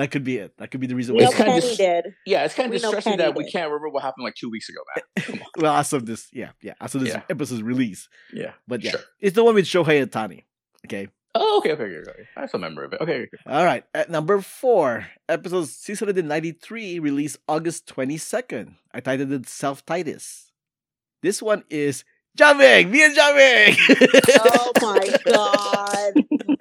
[0.00, 1.76] that could be it that could be the reason We why know It's kinda Penny
[1.76, 2.14] did.
[2.26, 4.34] Yeah, it's kind of We know distressing Penny that we can't remember what happened like
[4.34, 5.40] two weeks ago, man.
[5.58, 7.22] well as of this yeah yeah as of this Yeah.
[7.28, 8.52] episode's release Yeah.
[8.66, 9.00] but yeah Sure.
[9.20, 10.44] it's the one with Shohei Ohtani.
[10.86, 12.10] okay Oh, okay, okay, okay.
[12.10, 12.22] okay.
[12.36, 13.00] I have some memory of it.
[13.02, 13.38] Okay, okay.
[13.46, 20.50] all right at number four episode 693 released august 22nd i titled it self-titus
[21.22, 22.04] this one is
[22.38, 22.90] Jiaming!
[22.90, 23.76] Me and Jiaming!
[24.38, 26.14] Oh my god.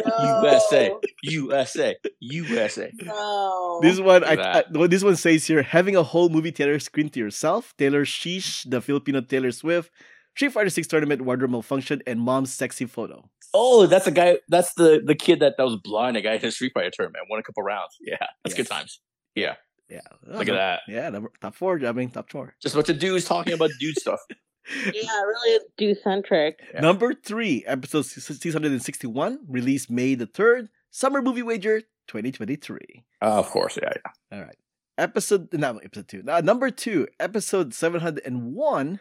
[0.05, 0.41] No.
[0.43, 0.91] USA,
[1.23, 2.91] USA, USA.
[3.01, 3.79] No.
[3.81, 7.09] This one, I, I, well, this one says here: having a whole movie theater screen
[7.09, 7.73] to yourself.
[7.77, 9.91] Taylor Sheesh, the Filipino Taylor Swift,
[10.35, 13.29] Street Fighter Six tournament wardrobe malfunction, and mom's sexy photo.
[13.53, 14.37] Oh, that's a guy.
[14.47, 16.17] That's the the kid that, that was blind.
[16.17, 17.95] A guy in a Street Fighter tournament won a couple rounds.
[17.99, 18.99] Yeah, that's good times.
[19.35, 19.55] Yeah,
[19.89, 20.81] Yeah, look at that.
[20.87, 22.55] Yeah, number, top four, I mean, top four.
[22.61, 24.19] Just a bunch of dudes talking about dude stuff.
[24.93, 26.60] yeah, really is do centric.
[26.74, 26.82] Yeah.
[26.82, 32.32] Number three, episode six hundred and sixty-one, released May the third, summer movie wager, twenty
[32.32, 33.03] twenty-three.
[33.22, 34.38] Uh, of course, yeah, yeah.
[34.38, 34.57] All right.
[34.97, 36.24] Episode no episode two.
[36.28, 38.99] Uh, number two, episode seven hundred and one,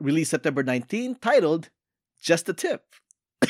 [0.00, 1.68] released September 19, titled
[2.22, 2.82] Just a Tip.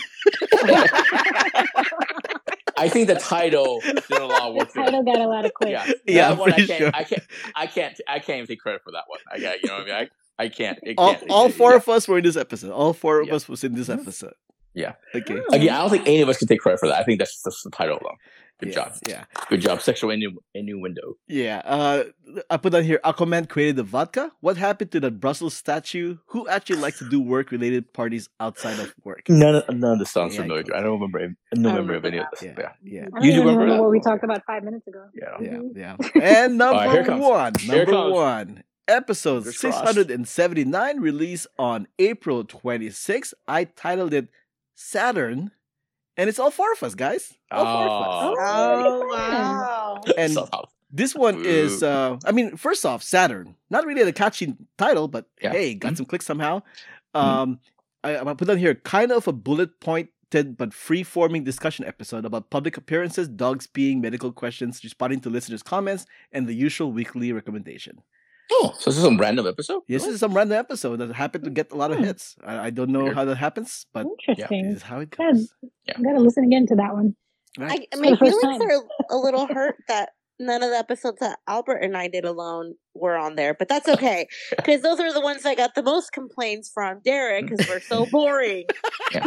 [2.77, 4.73] I think the title did a lot of The work.
[4.73, 4.85] there.
[4.85, 5.71] title got a lot of clicks.
[5.71, 6.91] Yeah, Yeah, that one I can't, sure.
[6.93, 7.23] I can't,
[7.55, 9.21] I can't, I can't even take credit for that one.
[9.33, 9.95] I got, you know what I mean?
[9.95, 10.79] I, I can't.
[10.83, 11.31] It all, can't.
[11.31, 11.77] all It- four yeah.
[11.77, 12.71] of us were in this episode.
[12.73, 13.35] All four of Yeah.
[13.37, 14.35] us was in this episode.
[14.75, 14.95] Yeah.
[15.15, 15.39] Okay.
[15.41, 15.55] Oh.
[15.55, 16.99] Again, I don't think any of us can take credit for that.
[16.99, 18.17] I think that's just the title alone.
[18.61, 18.93] Good yeah, job.
[19.09, 19.25] Yeah.
[19.49, 19.81] Good job.
[19.83, 21.15] Sexual innu- innuendo.
[21.29, 21.61] Yeah.
[21.65, 22.05] Uh,
[22.51, 24.31] I put down here Aquaman created the vodka.
[24.41, 26.19] What happened to that Brussels statue?
[26.29, 29.23] Who actually likes to do work related parties outside of work?
[29.29, 30.63] None of, none of this sounds Yeah, familiar.
[30.65, 30.75] cool.
[30.77, 31.19] I don't remember.
[31.21, 32.43] any- No I memory of remember any of this.
[32.43, 32.55] Yeah.
[32.59, 32.71] Yeah.
[32.83, 33.09] Yeah.
[33.15, 35.05] I You don't remember remember what we talked about five minutes ago.
[35.15, 35.37] Yeah.
[35.75, 35.97] Yeah.
[36.05, 36.09] Yeah.
[36.23, 37.23] And number here it comes.
[37.23, 37.53] one.
[37.67, 38.63] Number one.
[38.87, 39.95] Episode Fingers crossed.
[39.95, 43.33] 679 released on April 26.
[43.49, 44.29] I titled it
[44.75, 45.51] Saturn.
[46.17, 47.33] And it's all four of us, guys.
[47.51, 48.39] All four of us.
[48.39, 48.45] Oh.
[48.47, 50.01] Oh wow.
[50.17, 50.65] And Somehow.
[50.91, 53.57] This one is, uh, I mean, first off, Saturn.
[53.69, 55.51] Not really a catchy title, but Yeah.
[55.51, 55.97] hey, got Mhm.
[55.97, 56.63] some clicks somehow.
[57.15, 57.59] Um,
[58.05, 60.11] I, I put on here kind of a bullet pointed
[60.57, 65.63] but free forming discussion episode about public appearances, dogs peeing, medical questions, responding to listeners'
[65.63, 68.01] comments, and the usual weekly recommendation.
[68.53, 69.83] Oh, so this is some random episode?
[69.89, 72.05] Yes, this is some random episode that happened to get a lot of Hmm.
[72.05, 72.37] hits.
[72.45, 73.15] I, I don't know Weird.
[73.17, 74.67] how that happens, but Interesting.
[74.69, 75.53] this is how it goes.
[75.87, 75.95] Yeah.
[75.99, 77.17] I gotta listen again to that one.
[77.59, 77.89] Right?
[77.93, 78.63] I, my the feelings time.
[78.63, 82.75] are a little hurt that none of the episodes that Albert and I did alone
[82.95, 84.27] were on there, but that's okay
[84.57, 88.07] because those are the ones that got the most complaints from Derek because we're so
[88.07, 88.65] boring.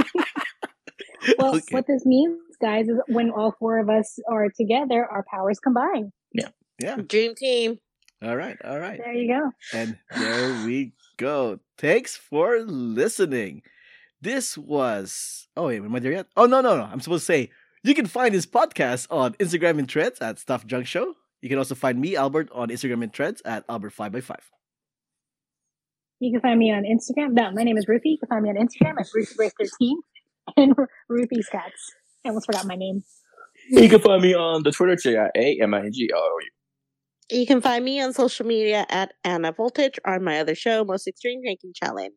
[1.37, 1.65] Well, Okay.
[1.71, 6.11] what this means, guys, is when all four of us are together, our powers combine.
[6.31, 6.49] Yeah,
[6.81, 6.97] yeah.
[6.97, 7.79] Dream team.
[8.23, 8.57] All right.
[8.63, 8.99] All right.
[9.03, 9.51] There you go.
[9.73, 11.59] And there we go.
[11.77, 13.61] Thanks for listening.
[14.21, 15.47] This was.
[15.55, 16.27] Oh, wait, am I there yet?
[16.35, 16.83] Oh, no, no, no.
[16.83, 17.51] I'm supposed to say
[17.83, 21.13] you can find this podcast on Instagram and Threads at Stuff Junk Show.
[21.41, 24.35] You can also find me, Albert, on Instagram and Threads at Albert5x5.
[26.19, 27.33] You can find me on Instagram.
[27.33, 28.09] No, my name is Ruthy.
[28.09, 29.93] You can find me on Instagram at RuthieBrace13
[30.57, 30.75] and
[31.09, 31.93] Ruthie's Cats.
[32.25, 33.03] I almost forgot my name.
[33.69, 36.19] You can find me on the Twitter, J I A M I N G L
[36.19, 36.49] O U.
[37.29, 40.85] You can find me on social media at Ana Voltage or on my other show,
[40.85, 42.13] Most Extreme Drinking Challenge.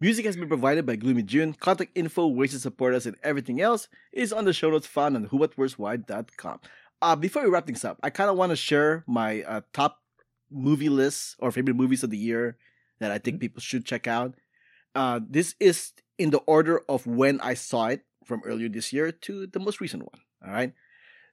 [0.00, 1.52] Music has been provided by Gloomy June.
[1.52, 5.14] Contact info, ways to support us, and everything else is on the show notes found
[5.14, 6.60] on whowhatwhereswhy.com.
[7.02, 9.98] Uh, before we wrap things up, I kind of want to share my uh, top
[10.50, 12.56] movie lists or favorite movies of the year
[12.98, 14.36] that I think people should check out.
[14.94, 19.12] Uh, this is in the order of when I saw it from earlier this year
[19.12, 20.22] to the most recent one.
[20.46, 20.72] All right.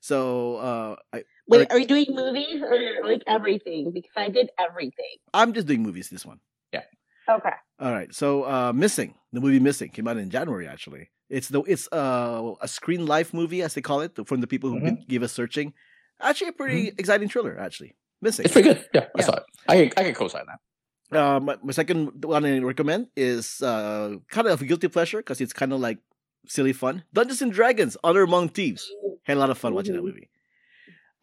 [0.01, 1.71] So uh, I, Wait, Alright.
[1.71, 3.91] are you doing movies or like everything?
[3.93, 5.17] Because I did everything.
[5.33, 6.39] I'm just doing movies this one.
[6.71, 6.83] Yeah.
[7.29, 7.51] Okay.
[7.79, 8.13] All right.
[8.13, 11.09] So uh Missing, the movie Missing came out in January actually.
[11.29, 14.69] It's the it's uh, a screen life movie as they call it from the people
[14.69, 14.99] who Mhm.
[14.99, 15.73] gi- give us searching.
[16.21, 17.95] Actually a pretty exciting thriller actually.
[18.21, 18.45] Missing.
[18.45, 18.85] It's pretty good.
[18.93, 19.43] Yeah, I saw it.
[19.67, 20.59] I can, I can co-sign that.
[21.17, 25.41] Uh, my, my second one I recommend is uh kind of a guilty pleasure because
[25.41, 25.99] it's kind of like
[26.47, 27.03] silly fun.
[27.13, 28.87] Dungeons and Dragons: Honor Among Thieves.
[29.23, 30.29] Had a lot of fun watching that movie.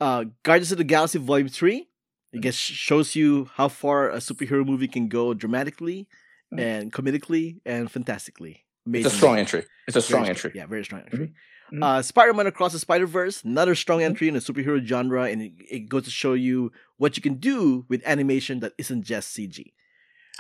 [0.01, 1.89] Uh, Guardians of the Galaxy Volume Three.
[2.33, 6.07] It gets shows you how far a superhero movie can go dramatically,
[6.53, 6.61] Mm.
[6.61, 8.65] and comedically, and fantastically.
[8.87, 9.65] It's a strong entry.
[9.87, 10.53] It's a Very strong entry.
[10.55, 11.33] Yeah, very strong entry.
[11.73, 11.83] Mhm.
[11.83, 14.05] Uh, Spider-Man Across the Spider-Verse, another strong Mhm.
[14.05, 17.35] entry in the superhero genre, and it, it goes to show you what you can
[17.35, 19.73] do with animation that isn't just CG.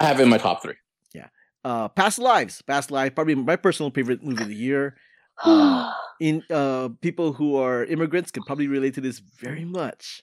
[0.00, 0.74] I have it in my top three.
[1.14, 1.28] Yeah.
[1.64, 4.96] Uh, Past Lives, Past Lives, probably my personal favorite movie of the year.
[5.44, 10.22] Uh, in uh, people who are immigrants can probably relate to this very much.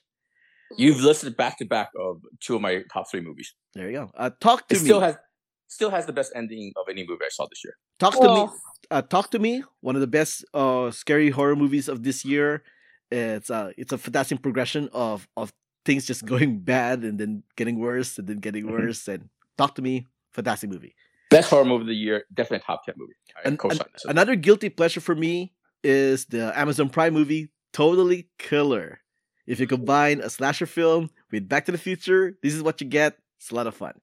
[0.76, 3.54] You've listed back to back of two of my top three movies.
[3.74, 4.10] There you go.
[4.16, 4.84] Uh, talk to It me.
[4.84, 5.16] still has
[5.68, 7.74] still has the best ending of any movie I saw this year.
[7.98, 8.48] talk to me.
[8.90, 12.62] Uh, Talk to Me, one of the best uh, scary horror movies of this year.
[13.10, 15.52] It's uh, it's a fantastic progression of of
[15.84, 18.70] things just going bad and then getting worse and then getting Mhm.
[18.72, 19.08] worse.
[19.08, 20.94] And Talk to Me, fantastic movie.
[21.30, 23.12] Best horror movie of the year, definitely top ten movie.
[23.36, 24.04] I An- this.
[24.06, 25.52] Another guilty pleasure for me
[25.84, 29.00] is the Amazon Prime movie Totally Killer.
[29.46, 32.86] If you combine a slasher film with Back to the Future, this is what you
[32.86, 33.16] get.
[33.38, 33.94] It's a lot of fun.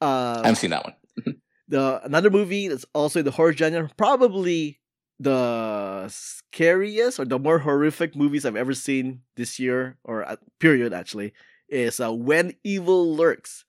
[0.00, 1.36] Uh, I haven't seen that one.
[1.68, 4.80] the another movie that's also in the horror genre, probably
[5.20, 10.92] the scariest or the more horrific movies I've ever seen this year or uh, period
[10.92, 11.32] actually
[11.68, 13.64] is uh, When Evil Lurks.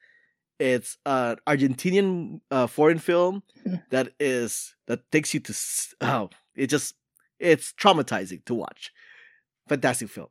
[0.60, 3.44] It's an Argentinian uh, foreign film
[3.92, 5.54] that is that takes you to
[6.02, 6.96] oh it just
[7.40, 8.92] it's traumatizing to watch.
[9.70, 10.28] Fantastic film.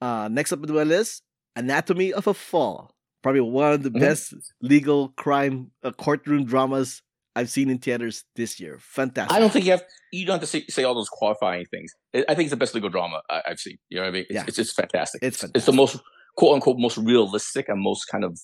[0.00, 1.22] Uh, next up on my list,
[1.56, 2.94] Anatomy of a Fall.
[3.22, 4.00] Probably one of the Mhm.
[4.00, 7.02] best legal crime uh, courtroom dramas
[7.36, 8.78] I've seen in theaters this year.
[8.80, 9.36] Fantastic.
[9.36, 11.92] I don't think you have you don't have to say, say all those qualifying things.
[12.14, 13.78] I I think it's the best legal drama I, I've seen.
[13.88, 14.26] You know what I mean?
[14.30, 14.44] It's, Yeah.
[14.46, 15.22] it's just fantastic.
[15.22, 15.98] It's It's the most
[16.36, 18.38] quote unquote most realistic and most kind of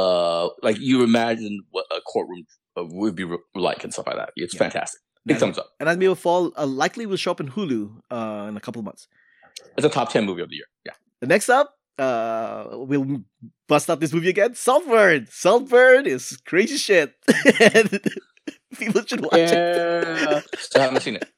[0.00, 2.42] uh like you imagine what a courtroom
[2.78, 3.24] uh, would be
[3.54, 4.30] like and stuff like that.
[4.36, 4.64] It's Yeah.
[4.64, 5.00] fantastic.
[5.26, 5.68] Big thumbs up.
[5.80, 7.80] Anatomy of a Fall uh, likely will show up in Hulu
[8.16, 9.06] uh, in a couple of months.
[9.76, 10.68] It's a top ten movie of the year.
[10.86, 10.96] Yeah.
[11.20, 13.22] The next up, uh, we'll
[13.68, 14.54] bust out this movie again.
[14.54, 15.26] Saltburn.
[15.30, 17.12] Saltburn is crazy shit.
[18.78, 19.52] People should watch it.
[19.52, 20.40] Yeah.
[20.58, 21.28] Still haven't seen it.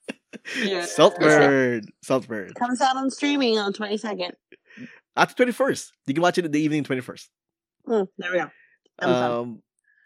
[0.63, 0.85] Yeah.
[0.85, 1.83] Saltburn.
[2.03, 2.53] Saltburn.
[2.55, 4.33] comes out on streaming on twenty second.
[5.17, 7.31] After twenty first, you can watch it in the evening twenty first.
[7.89, 8.51] Mm, there we go.
[9.07, 9.63] Um,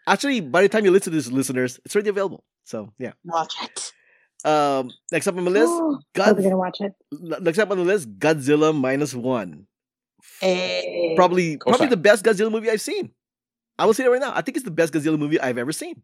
[0.07, 2.43] actually, by the time you listen to this, listeners, it's already available.
[2.63, 3.13] So yeah.
[3.23, 3.93] Watch it.
[4.45, 6.93] Um, next up on the list, Oh, God, we're gonna watch it.
[7.11, 9.67] next up on the list, Godzilla minus one.
[10.41, 11.89] Eh, Probably, Cool probably sign.
[11.89, 13.11] the best Godzilla movie I've seen.
[13.79, 14.31] I will say it right now.
[14.35, 16.01] I think it's the best Godzilla movie I've ever seen.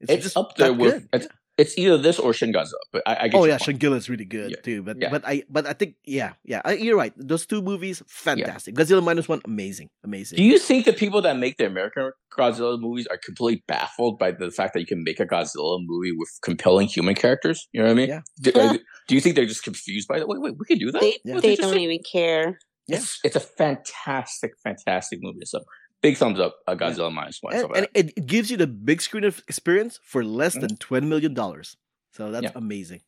[0.00, 2.82] It's just up there with it's, It's either this or Shin Godzilla.
[2.92, 3.62] But I, I get Oh yeah, point.
[3.62, 4.60] Shin Godzilla is really good Yeah.
[4.62, 4.82] too.
[4.82, 5.10] But Yeah.
[5.10, 7.12] but I but I think yeah yeah I, you're right.
[7.16, 8.74] Those two movies fantastic.
[8.74, 10.36] Godzilla minus one amazing amazing.
[10.36, 14.32] Do you think the people that make the American Godzilla movies are completely baffled by
[14.32, 17.68] the fact that you can make a Godzilla movie with compelling human characters?
[17.72, 18.08] You know what I mean?
[18.08, 18.20] Yeah.
[18.40, 18.72] Do, Yeah.
[19.06, 20.26] do you think they're just confused by that?
[20.26, 21.00] Wait, wait, we can do that?
[21.00, 21.34] They Yeah.
[21.34, 22.58] What's they don't even care.
[22.88, 22.96] Yeah.
[22.96, 25.44] It's, it's a fantastic, fantastic movie.
[25.46, 25.60] So
[26.04, 27.54] big thumbs up, uh, Godzilla minus one.
[27.56, 31.76] and, and it, gives you the big screen experience for less than twenty million dollars.
[32.12, 32.52] So that's Yeah.
[32.64, 33.00] amazing.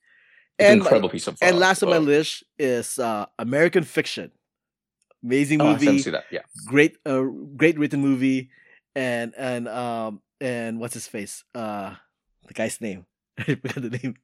[0.58, 1.36] It's an and incredible piece of.
[1.42, 4.32] And last on my list is uh, American Fiction.
[5.22, 6.24] Amazing Oh, movie, seen that.
[6.30, 7.22] Yeah, great, uh,
[7.56, 8.50] great written movie,
[8.94, 11.44] and and um and what's his face?
[11.54, 11.94] Uh,
[12.48, 13.06] the guy's name.
[13.38, 14.14] I forgot the name.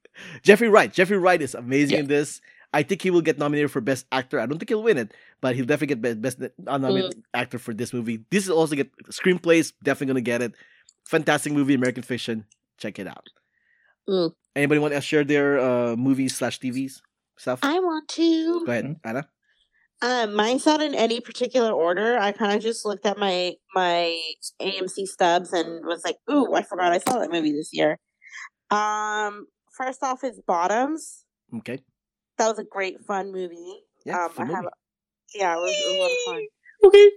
[0.43, 0.93] Jeffrey Wright.
[0.93, 2.01] Jeffrey Wright is amazing Yeah.
[2.01, 2.41] in this.
[2.73, 4.41] I think he will get nominated for best actor.
[4.41, 5.13] I don't think he'll win it,
[5.43, 8.25] but he'll definitely get be- best uh, nominated actor for this movie.
[8.31, 9.73] This is also get screenplays.
[9.83, 10.53] Definitely gonna get it.
[11.09, 12.47] Fantastic movie, American Fiction.
[12.79, 13.27] Check it out.
[14.09, 14.33] Mm.
[14.57, 17.01] Anybody want to share their uh, movies slash TVs
[17.37, 17.61] stuff?
[17.63, 18.65] I want to.
[18.65, 19.09] Go ahead, Mm-hmm.
[19.09, 19.29] Ana.
[20.01, 22.19] Um, mine's not in any particular order.
[22.19, 24.19] I kind of just looked at my my
[24.61, 27.99] AMC stubs and was like, "Ooh, I forgot I saw that movie this year."
[28.71, 31.25] Um, first off is Bottoms.
[31.59, 31.79] Okay.
[32.39, 33.85] That was a great fun movie.
[34.05, 34.25] Yeah.
[34.25, 34.69] um, I fun have, movie.
[35.35, 36.47] Yeah, it was, it was a lot of fun.
[36.85, 37.11] okay.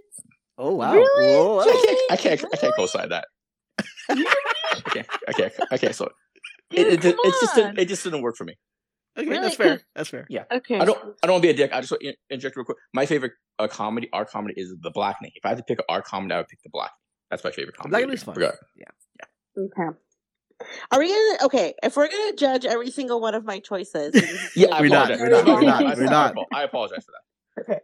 [0.58, 0.92] Oh wow.
[0.94, 1.34] Really?
[1.34, 3.26] Whoa, I can't, I can't, I can't co-sign that.
[4.88, 5.92] okay, okay, okay.
[5.92, 6.08] So
[6.72, 8.54] it, it, Dude, it, just didn't, it just didn't work for me.
[9.18, 9.42] Okay, Really?
[9.42, 9.80] that's fair.
[9.94, 10.26] That's fair.
[10.28, 10.44] Yeah.
[10.52, 10.78] Okay.
[10.78, 11.72] I don't, I don't want to be a dick.
[11.72, 12.76] I just want to inject real quick.
[12.92, 15.32] My favorite uh, comedy, our comedy, is The Black Blackening.
[15.34, 16.90] If I had to pick an our comedy, I would pick The Black.
[17.30, 17.92] That's my favorite comedy.
[17.92, 18.34] Blackening is fun.
[18.34, 18.56] Regard-
[19.58, 19.96] Okay.
[20.90, 21.74] Are we gonna okay?
[21.82, 24.14] If we're gonna judge every single one of my choices,
[24.54, 26.34] Yeah, We're not, we're not, we're not, we're not.
[26.52, 27.12] I apologize for
[27.66, 27.82] that.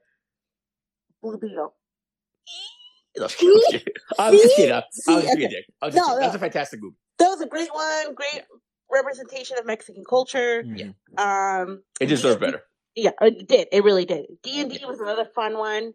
[1.22, 1.74] Blue Beetle.
[3.18, 3.84] Okay.
[4.18, 4.72] I was just kidding.
[4.74, 5.22] I was See?
[5.22, 5.66] just being a dick.
[5.82, 6.20] I was just No, kidding.
[6.22, 6.36] That's no.
[6.36, 6.96] a fantastic movie.
[7.18, 8.14] That was a great one.
[8.14, 8.42] Great
[8.90, 10.62] representation of Mexican culture.
[10.62, 10.94] Mhm.
[11.18, 12.62] Um, It deserved better.
[12.96, 13.68] yeah, it did.
[13.70, 14.26] It really did.
[14.42, 15.92] D and D was another fun one.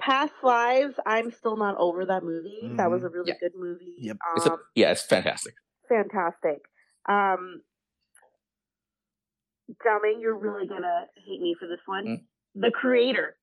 [0.00, 0.94] Past Lives.
[1.06, 2.60] I'm still not over that movie.
[2.76, 3.38] That was a really Yeah.
[3.40, 3.94] good movie.
[3.98, 4.16] Yep.
[4.36, 5.54] It's a, Um, yeah, it's fantastic.
[5.88, 6.62] fantastic.
[7.08, 7.62] Um,
[9.84, 12.04] Jiaming, you're really gonna hate me for this one.
[12.06, 12.24] Mm.
[12.54, 13.36] The Creator.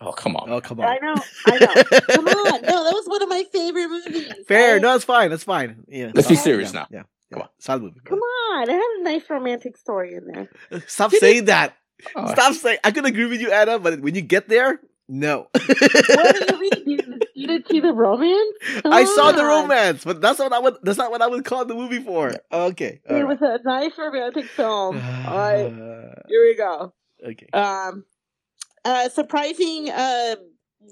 [0.00, 0.50] Oh, come on.
[0.50, 0.86] Oh come on!
[0.86, 1.14] I know.
[1.46, 2.00] I know.
[2.14, 2.62] Come on.
[2.62, 4.32] No, that was one of my favorite movies.
[4.46, 4.74] Fair.
[4.74, 4.82] right?
[4.82, 5.30] No, it's fine.
[5.30, 5.84] That's fine.
[5.88, 6.10] Yeah.
[6.14, 6.86] Let's be serious yeah, now.
[6.90, 7.02] Yeah.
[7.32, 7.46] Come yeah.
[7.58, 8.00] Solid movie.
[8.04, 8.68] Come on.
[8.68, 10.82] It has a nice romantic story in there.
[10.88, 11.76] Stop saying that.
[12.16, 12.78] Oh, Stop saying.
[12.84, 15.48] I could agree with you, Ana, but when you get there, no.
[15.52, 17.20] What do you mean?
[17.36, 18.56] You didn't see the romance?
[18.82, 20.76] Come I saw the romance, but that's what I would.
[20.82, 22.32] That's not what I would call the movie for.
[22.52, 23.00] Okay.
[23.08, 23.28] all It right.
[23.28, 24.96] was a nice romantic film.
[25.26, 26.14] All right.
[26.28, 26.92] Here we go.
[27.26, 27.46] okay.
[27.52, 28.04] Um,
[28.84, 30.36] uh, surprising uh,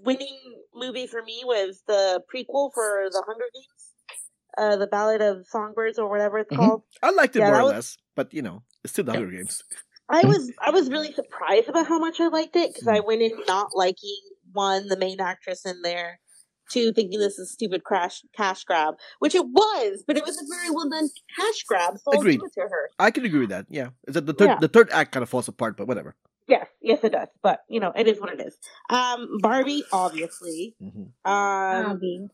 [0.05, 0.38] winning
[0.74, 4.18] movie for me was the prequel for The Hunger Games,
[4.59, 6.57] uh, the Ballad of Songbirds or whatever it's Mhm.
[6.57, 6.82] called.
[7.03, 9.12] I liked it Yeah, more or was- less, but you know, it's still the.
[9.12, 9.62] Hunger Games.
[10.09, 13.22] I was I was really surprised about how much I liked it because I went
[13.22, 14.18] in not liking
[14.53, 16.20] one the main actress in there,
[16.68, 20.36] two thinking this is a stupid crash cash grab, which it was, but it was
[20.36, 21.95] a very well done cash grab.
[21.99, 22.40] So Agreed.
[22.43, 22.90] it to her.
[22.99, 23.66] I can agree with that.
[23.70, 24.49] Yeah, is that the third?
[24.49, 24.59] Yeah.
[24.61, 26.14] The third act kind of falls apart, but whatever.
[26.49, 27.28] Yes, yes, it does.
[27.43, 28.57] But you know, it is what it is.
[28.90, 30.74] Um, Barbie, obviously.
[30.82, 31.12] Mhm.
[31.24, 32.28] Um, Abby.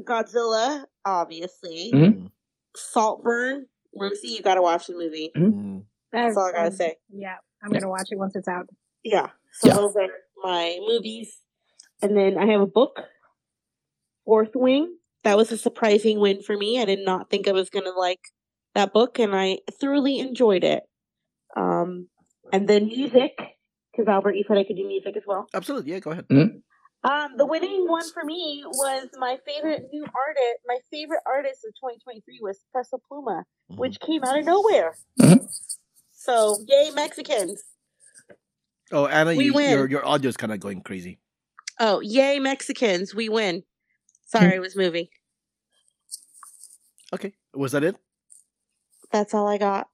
[0.00, 1.90] Godzilla, obviously.
[1.94, 2.30] Mhm.
[2.74, 3.66] Saltburn.
[3.94, 5.30] Lucy, you gotta watch the movie.
[5.34, 5.84] Mhm.
[6.12, 6.96] That's all I gotta say.
[7.08, 8.68] Yeah, I'm gonna watch it once it's out.
[9.02, 9.30] Yeah.
[9.52, 9.74] So Yeah.
[9.74, 10.08] those are
[10.42, 11.40] my movies.
[12.02, 13.04] And then I have a book,
[14.26, 14.98] Fourth Wing.
[15.22, 16.80] That was a surprising win for me.
[16.80, 18.20] I did not think I was gonna like
[18.74, 20.84] that book, and I thoroughly enjoyed it.
[21.56, 22.10] Um,
[22.52, 23.32] and then music,
[23.92, 25.46] because Albert, you said I could do music as well.
[25.54, 25.92] Absolutely.
[25.92, 26.26] Yeah, go ahead.
[26.30, 30.58] Um, the winning one for me was my favorite new artist.
[30.66, 33.76] My favorite artist of 2023 was Peso Pluma, Mhm.
[33.78, 34.96] which came out of nowhere.
[35.20, 35.46] Mhm.
[36.12, 37.62] So, yay, Mexicans!
[38.90, 39.70] Oh, Ana, We you, win.
[39.70, 41.20] your your audio is kind of going crazy.
[41.78, 43.14] Oh, yay, Mexicans!
[43.14, 43.62] We win.
[44.26, 45.06] Sorry, I was moving.
[47.12, 47.96] Okay, was that it?
[49.12, 49.88] That's all I got.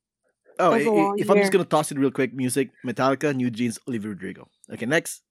[0.63, 2.71] Oh, That's a i- i- long if I'm just gonna toss it real quick, music,
[2.87, 4.49] Metallica, NewJeans, Olivia Rodrigo.
[4.73, 5.23] Okay, next.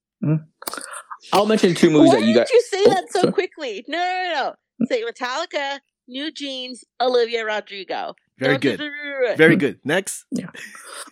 [1.33, 2.53] I'll mention two movies Why that you guys did got.
[2.53, 3.33] you say Oh, that so sorry.
[3.33, 3.85] quickly?
[3.87, 4.33] No, no,
[4.79, 4.85] no.
[4.87, 5.79] Say Metallica,
[6.09, 8.15] NewJeans, Olivia Rodrigo.
[8.39, 8.81] Very good.
[9.37, 9.79] Very good.
[9.85, 10.25] Next.
[10.31, 10.47] Yeah.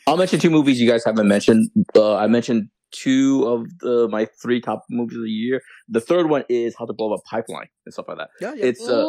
[0.07, 1.69] I'll mention two movies you guys haven't mentioned.
[1.95, 5.61] Uh, I mentioned two of the my three top movies of the year.
[5.87, 8.29] The third one is How to Blow Up a Pipeline and stuff like that.
[8.41, 8.65] Yeah, yeah.
[8.65, 9.05] It's uh,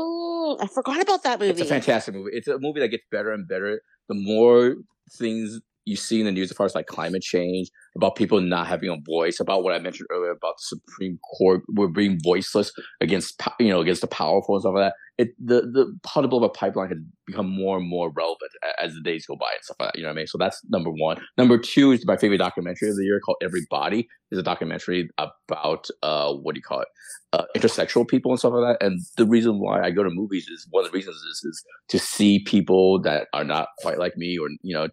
[0.62, 1.52] I forgot about that movie.
[1.52, 2.30] it's a fantastic movie.
[2.34, 4.74] It's a movie that gets better and better the more
[5.12, 8.66] things you see in the news as far as like climate change, about people not
[8.66, 12.72] having a voice, about what I mentioned earlier about the Supreme Court we're being voiceless
[13.00, 14.94] against you know against the powerful and stuff like that.
[15.18, 18.50] It the the how to a pipeline has become more and more relevant
[18.80, 19.98] as the days go by and stuff like that.
[19.98, 20.26] You know what I mean?
[20.26, 21.20] So that's number one.
[21.36, 24.08] Number two is my favorite documentary of the year called Everybody.
[24.30, 26.88] is a documentary about uh what do you call it?
[27.32, 28.84] Uh, intersexual people and stuff like that.
[28.84, 31.64] And the reason why I go to movies is one of the reasons is, is
[31.88, 34.88] to see people that are not quite like me or you know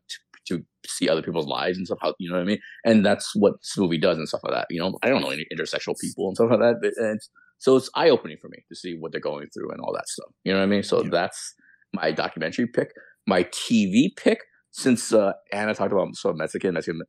[0.47, 1.99] to see other people's lives and stuff.
[2.01, 2.59] How you know what I mean?
[2.85, 4.67] And that's what this movie does and stuff like that.
[4.69, 7.19] You know, I don't know any intersexual people and stuff like that, but and
[7.59, 10.07] so it's eye opening for me to see what they're going through and all that
[10.07, 10.29] stuff.
[10.43, 10.83] You know what I mean?
[10.83, 11.09] So yeah.
[11.11, 11.53] that's
[11.93, 12.89] my documentary pick.
[13.25, 14.39] My TV pick,
[14.71, 17.01] since uh, Ana talked about sort of Mexican Mexican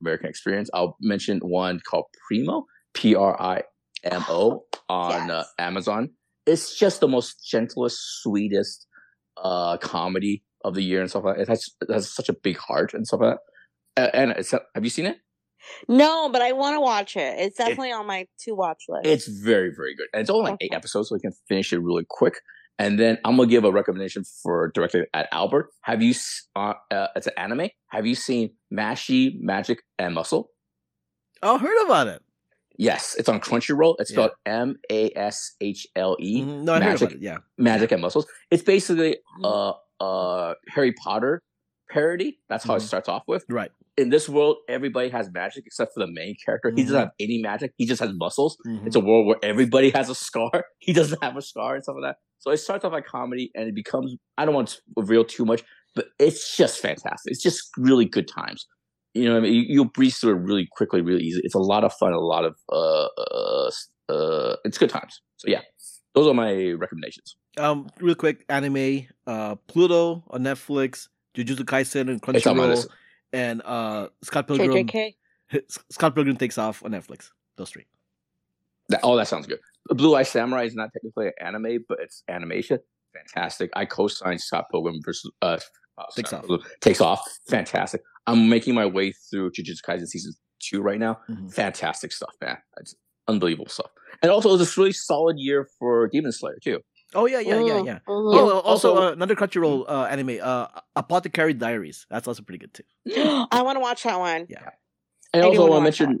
[0.00, 2.64] American experience, I'll mention one called Primo,
[2.94, 3.62] P R I
[4.04, 5.46] M O, on uh, yes.
[5.58, 6.10] uh, Amazon.
[6.46, 8.86] It's just the most gentlest, sweetest
[9.36, 11.42] uh, comedy of the year and stuff like that.
[11.42, 13.36] It has, it has such a big heart and stuff like
[13.96, 14.14] that.
[14.14, 15.18] And it's, have you seen it?
[15.88, 17.38] No, but I want to watch it.
[17.38, 19.06] It's definitely it, on my to watch list.
[19.06, 20.08] It's very, very good.
[20.12, 20.66] And it's only like okay.
[20.66, 22.40] eight episodes, so we can finish it really quick.
[22.78, 25.68] And then I'm gonna give a recommendation for directly at Albert.
[25.82, 26.14] Have you?
[26.56, 27.68] Uh, uh, it's an anime.
[27.90, 30.48] Have you seen Mashle Magic and Muscle?
[31.42, 32.22] Oh, heard about it.
[32.78, 33.96] Yes, it's on Crunchyroll.
[33.98, 36.40] It's spelled M A S H L E.
[36.40, 36.64] Mm-hmm.
[36.64, 37.22] No, I Magic, heard about it.
[37.22, 38.26] Yeah, Magic and Muscles.
[38.50, 39.44] It's basically mm-hmm.
[39.44, 39.72] uh
[40.02, 41.42] uh Harry Potter
[41.92, 42.38] parody.
[42.48, 42.84] That's how mm-hmm.
[42.84, 43.44] it starts off with.
[43.48, 43.70] Right.
[43.98, 46.70] In this world, everybody has magic except for the main character.
[46.70, 47.00] He doesn't mm-hmm.
[47.00, 47.72] have any magic.
[47.76, 48.56] He just has muscles.
[48.66, 48.86] Mm-hmm.
[48.86, 50.50] It's a world where everybody has a scar.
[50.78, 52.16] He doesn't have a scar and stuff like that.
[52.38, 55.44] So it starts off like comedy and it becomes I don't want to reveal too
[55.44, 55.62] much,
[55.94, 57.30] but it's just fantastic.
[57.30, 58.66] It's just really good times.
[59.14, 61.40] You know, I mean, you, you'll breeze through it really quickly, really easy.
[61.44, 63.70] It's a lot of fun, a lot of uh, uh,
[64.08, 65.20] uh it's good times.
[65.36, 65.60] So yeah,
[66.14, 67.36] those are my recommendations.
[67.58, 72.86] Um, real quick, anime, uh, Pluto on Netflix, Jujutsu Kaisen and Crunchyroll,
[73.32, 74.70] and uh, Scott Pilgrim.
[74.70, 75.14] JJK.
[75.90, 77.30] Scott Pilgrim takes off on Netflix.
[77.56, 77.86] Those three.
[78.88, 79.60] That, oh, that sounds good.
[79.88, 82.78] Blue Eye Samurai is not technically an anime, but it's animation.
[83.14, 83.70] Fantastic.
[83.74, 85.58] I co-signed Scott Pilgrim versus uh,
[85.98, 86.46] uh takes off.
[86.80, 87.22] Takes off.
[87.48, 88.02] Fantastic.
[88.26, 91.18] I'm making my way through Jujutsu Kaisen season two right now.
[91.28, 91.48] Mm-hmm.
[91.48, 92.56] Fantastic stuff, man.
[92.78, 92.94] It's
[93.28, 93.90] unbelievable stuff.
[94.20, 96.80] And also, it was a really solid year for Demon Slayer too.
[97.14, 97.98] Oh yeah, yeah, yeah, yeah.
[98.06, 102.06] Oh, oh also, also uh, another Crunchyroll uh, anime, uh, Apothecary Diaries.
[102.10, 102.84] That's also pretty good too.
[103.50, 104.46] I want to watch that one.
[104.48, 104.70] Yeah.
[105.34, 106.20] And also I also want to mention that.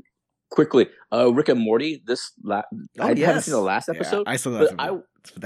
[0.50, 2.02] quickly, uh, Rick and Morty.
[2.04, 2.62] This la-
[2.98, 3.26] oh, I yes.
[3.26, 4.24] haven't seen the last episode.
[4.26, 4.74] Yeah, I saw that.
[4.78, 4.98] I,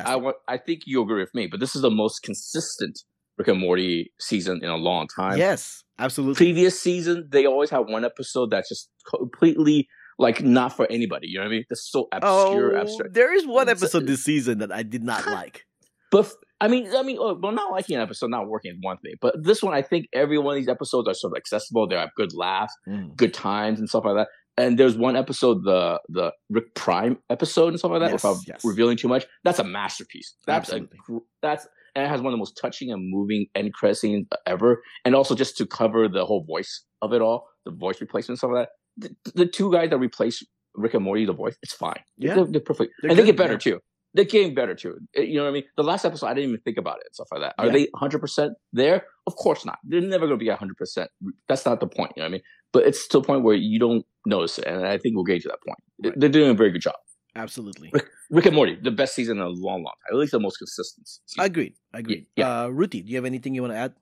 [0.05, 0.36] I want.
[0.49, 3.01] I think you agree with me, but this is the most consistent
[3.38, 5.38] Rick and Morty season in a long time.
[5.38, 6.36] Yes, absolutely.
[6.36, 9.88] Previous season, they always have one episode that's just completely
[10.18, 11.28] like not for anybody.
[11.28, 11.64] You know what I mean?
[11.68, 13.14] That's so obscure, oh, abstract.
[13.14, 15.64] There is one episode this season that I did not like.
[16.10, 19.14] But I mean, I mean, well, not liking an episode, not working is one thing.
[19.20, 21.86] But this one, I think every one of these episodes are sort of accessible.
[21.86, 23.14] They have good laughs, mm.
[23.16, 24.28] good times, and stuff like that.
[24.58, 28.12] And there's one episode, the the Rick Prime episode and stuff like that.
[28.12, 28.64] Yes, without yes.
[28.64, 30.34] revealing too much, that's a masterpiece.
[30.46, 30.98] That's Absolutely.
[31.10, 34.26] a that's and it has one of the most touching and moving end credit scenes
[34.46, 34.82] ever.
[35.04, 38.50] And also just to cover the whole voice of it all, the voice replacement, stuff
[38.54, 40.42] like that the, the two guys that replace
[40.74, 42.01] Rick and Morty, the voice, it's fine.
[42.16, 43.59] Yeah, they're, they're perfect, they're and good, they get better yeah.
[43.59, 43.80] too.
[44.14, 44.99] They're getting better too.
[45.14, 45.64] Eh, you know what I mean?
[45.76, 47.55] The last episode, I didn't even think about it and stuff like that.
[47.59, 47.72] Are yeah.
[47.72, 49.05] they 100 percent there?
[49.26, 49.78] Of course not.
[49.84, 50.76] They're never going to be 100.
[50.76, 51.11] percent
[51.49, 52.12] That's not the point.
[52.16, 52.42] You know what I mean?
[52.72, 55.42] But it's to a point where you don't notice it, and I think we'll get
[55.42, 55.78] to that point.
[56.03, 56.14] Right.
[56.18, 56.94] They're doing a very good job.
[57.36, 57.90] Absolutely.
[57.92, 60.12] Rick, Rick, and Morty, the best season in a long, long time.
[60.12, 61.07] At least the most consistent.
[61.07, 61.44] Season.
[61.44, 61.74] Agreed.
[61.92, 62.26] Agreed.
[62.34, 62.62] Yeah.
[62.62, 63.94] Uh, Ruthy, do you have anything you want to add?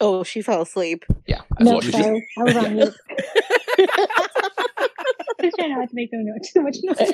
[0.00, 1.04] Oh, she fell asleep.
[1.26, 1.40] Yeah.
[1.60, 2.26] No, sorry.
[2.38, 2.94] I was on mute.
[3.78, 7.12] I was trying not to make them know too much noise.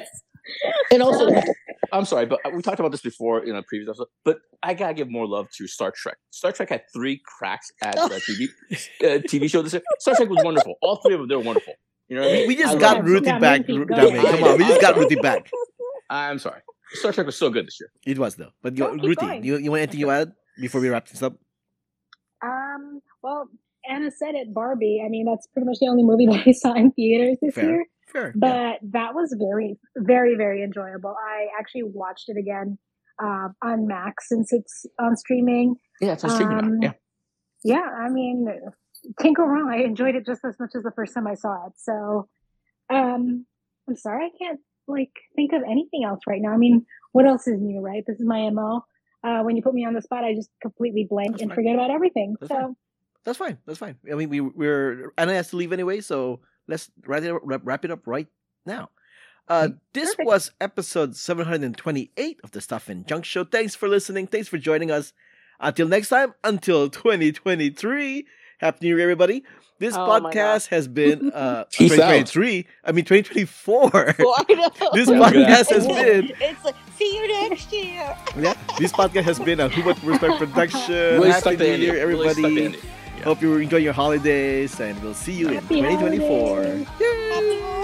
[0.91, 1.31] And also,
[1.93, 4.09] I'm sorry, but we talked about this before in a previous episode.
[4.25, 6.19] But I gotta give more love to Star Trek.
[6.31, 8.49] Star Trek had three cracks at the TV
[9.03, 9.83] uh, TV show this year.
[9.99, 10.75] Star Trek was wonderful.
[10.83, 11.75] All three of them, they were wonderful.
[12.09, 12.49] You know what I mean?
[12.49, 13.67] We just I got Ruthy back.
[13.67, 15.51] Come on, we just got Ruthy back.
[16.11, 16.61] I'm sorry.
[16.93, 17.91] Star Trek was so good this year.
[18.07, 18.51] It was though.
[18.63, 21.35] But you, Ruthy, you, you want anything you add before we wrap this up?
[22.45, 23.49] Um, well,
[23.89, 25.03] Ana said it, Barbie.
[25.05, 27.65] I mean, that's pretty much the only movie that I saw in theaters this Fair.
[27.65, 27.87] year.
[28.13, 28.33] Fair.
[28.37, 28.73] But yeah.
[28.93, 31.15] that was very, very, very enjoyable.
[31.19, 32.79] I actually watched it again
[33.23, 35.77] uh, on Max since it's on streaming.
[36.01, 36.59] Yeah, it's on streaming.
[36.59, 36.93] Um, yeah.
[37.65, 38.47] Yeah, I mean,
[39.19, 39.71] can't go wrong.
[39.71, 41.73] I enjoyed it just as much as the first time I saw it.
[41.79, 42.29] So,
[42.93, 43.47] um,
[43.89, 46.51] I'm sorry, I can't like think of anything else right now.
[46.51, 48.05] I mean, what else is new, right?
[48.07, 48.83] This is my mo
[49.25, 51.57] uh, when you put me on the spot, I just completely blank That's and fine.
[51.57, 52.37] forget about everything.
[52.41, 52.77] That's so fine.
[53.25, 53.59] That's fine.
[53.67, 53.97] That's fine.
[54.11, 57.85] I mean, we we're Ana has to leave anyway, so let's wrap it up, wrap
[57.85, 58.29] it up right
[58.67, 58.91] now.
[59.49, 60.27] Uh, this Perfect.
[60.27, 63.45] was episode 728 of the Stuff and Junk Show.
[63.45, 64.27] Thanks for listening.
[64.27, 65.13] Thanks for joining us.
[65.61, 68.27] Until next time, until 2023.
[68.59, 69.45] Happy New Year, everybody.
[69.79, 72.27] This Oh podcast has been uh Peace out.
[72.27, 72.67] 2023.
[72.85, 73.91] I mean 2024.
[74.19, 74.91] Well, I know.
[74.95, 78.17] this Yeah, podcast has been It's like, see you next year.
[78.39, 80.95] yeah, this podcast has been a Who But Respect production.
[80.95, 81.83] Really Happy stuck New ending.
[81.83, 82.79] Year, Really stuck the everybody.
[83.19, 83.25] Yeah.
[83.25, 86.29] Hope you're enjoying your holidays, and we'll see you Happy in 2024.
[86.29, 86.87] holidays.
[87.01, 87.31] Yay!
[87.33, 87.84] Happy